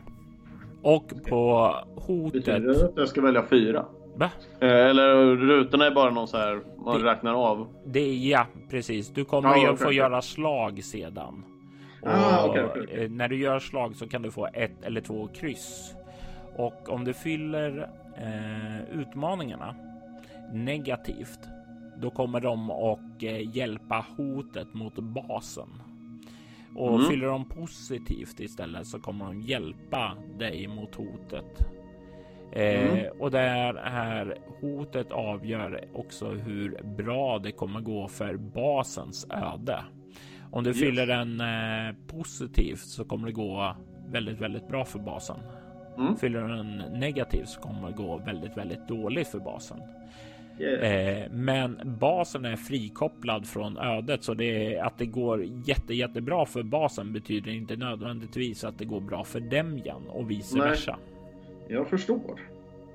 [0.83, 2.45] Och på Betyder hotet.
[2.45, 3.85] det att jag ska välja fyra?
[4.17, 4.31] Va?
[4.61, 7.67] Eh, eller rutorna är bara någon så här man Det- räknar av.
[7.87, 9.09] Det ja, precis.
[9.09, 9.97] Du kommer Ja, ju okej, få okej.
[9.97, 11.45] göra slag sedan.
[12.03, 12.65] Ah, okej.
[12.91, 15.95] eh, när du gör slag så kan du få ett eller två kryss.
[16.57, 19.75] Och om du fyller eh, utmaningarna
[20.53, 21.39] negativt,
[22.01, 25.69] då kommer de och eh, hjälpa hotet mot basen.
[26.77, 27.11] Och Mm.
[27.11, 31.67] fyller de positivt istället så kommer de hjälpa dig mot hotet.
[32.53, 33.07] Eh, Mm.
[33.21, 33.39] Och det
[33.85, 39.85] här hotet avgör också hur bra det kommer gå för basens öde.
[40.51, 40.81] Om du Yes.
[40.81, 43.77] fyller den eh, positivt så kommer det gå
[44.09, 45.37] väldigt, väldigt bra för basen.
[45.99, 46.17] Mm.
[46.17, 49.81] Fyller den negativt så kommer det gå väldigt, väldigt dåligt för basen.
[50.61, 51.23] Yeah.
[51.23, 56.63] Eh, men basen är frikopplad från ödet så det att det går jätte, jättebra för
[56.63, 60.69] basen betyder inte nödvändigtvis att det går bra för Demjan och vice Nej.
[60.69, 60.99] versa.
[61.69, 62.41] Jag förstår.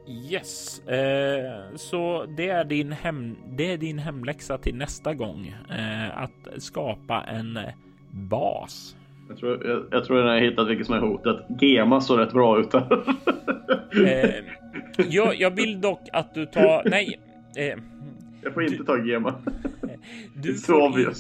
[0.08, 3.36] Yes, eh, så det är din hem.
[3.50, 7.60] Det är din hemläxa till nästa gång eh, att skapa en
[8.12, 8.96] bas.
[9.30, 11.62] Jag tror, jag, jag tror jag har hittat vilket som är hotet.
[11.62, 13.04] Gema såg rätt bra ut där.
[13.92, 14.44] Eh,
[15.10, 16.84] jag, jag vill dock att du tar.
[16.86, 17.20] Nej,
[17.58, 17.80] eh,
[18.44, 19.36] jag får inte ta Gema.
[20.36, 21.14] du får, in,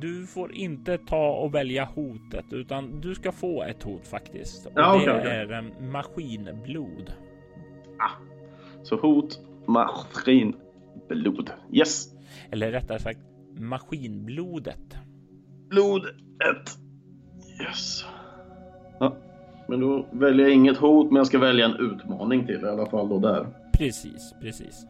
[0.00, 4.66] du får inte ta och välja hotet, utan du ska få ett hot faktiskt.
[4.66, 5.30] Och Ja, det okej, okej.
[5.30, 7.12] är eh, maskinblod.
[8.82, 10.56] Så hot, maskin,
[11.08, 11.50] blod.
[11.72, 12.08] Yes.
[12.50, 13.18] Eller rättare sagt
[13.58, 14.96] maskinblodet.
[15.68, 16.10] Blod 1.
[17.62, 18.04] Yes.
[19.00, 19.16] Ja.
[19.68, 22.86] Men då väljer jag inget hot, men jag ska välja en utmaning till i alla
[22.86, 23.46] fall då där.
[23.72, 24.86] Precis, precis.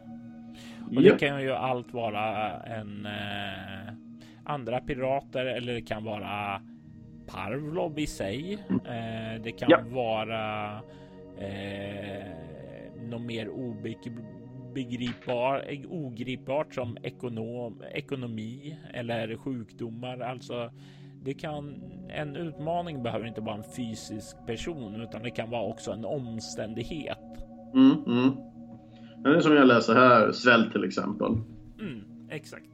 [0.95, 3.93] Och det kan ju allt vara en eh,
[4.43, 6.61] andra pirater eller det kan vara
[7.27, 8.53] Parvlov i sig.
[8.69, 9.79] Eh, det kan Ja.
[9.89, 10.73] vara
[11.39, 12.25] eh,
[13.09, 20.19] något mer obegripbar, ogripbart som ekonom, ekonomi eller sjukdomar.
[20.19, 20.71] Alltså,
[21.23, 25.91] det kan en utmaning behöver inte vara en fysisk person, utan det kan vara också
[25.91, 27.19] en omständighet.
[27.73, 28.31] Mm, mm.
[29.23, 31.31] Men det är som jag läser här, svält till exempel.
[31.79, 32.65] Mm, exakt.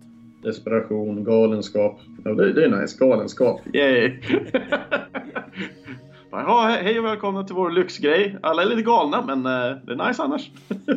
[0.43, 1.99] Desperation, galenskap.
[2.23, 3.61] Ja, det, det är nice, galenskap.
[3.73, 4.19] Yay!
[6.35, 8.37] Ja, hej och välkomna till vår lyxgrej.
[8.41, 10.51] Alla är lite galna, men uh, det är nice annars.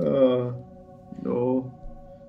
[0.00, 0.54] uh,
[1.24, 1.64] ja.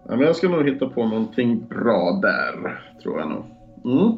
[0.07, 3.43] ja, men jag ska nog hitta på någonting bra där, tror jag nog.
[3.85, 4.17] Mm.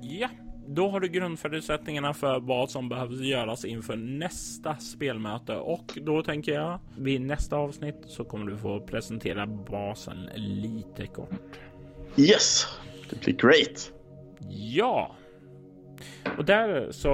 [0.00, 0.28] Ja,
[0.74, 6.52] då har du grundförutsättningarna för vad som behövs göras inför nästa spelmöte och då tänker
[6.52, 11.60] jag vid nästa avsnitt så kommer du få presentera basen lite kort.
[12.16, 12.66] Yes,
[13.10, 13.92] det blir great.
[14.50, 15.16] Ja,
[16.38, 17.08] och där så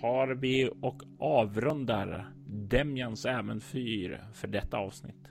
[0.00, 5.28] tar vi och avrundar Demjans äventyr för detta avsnitt.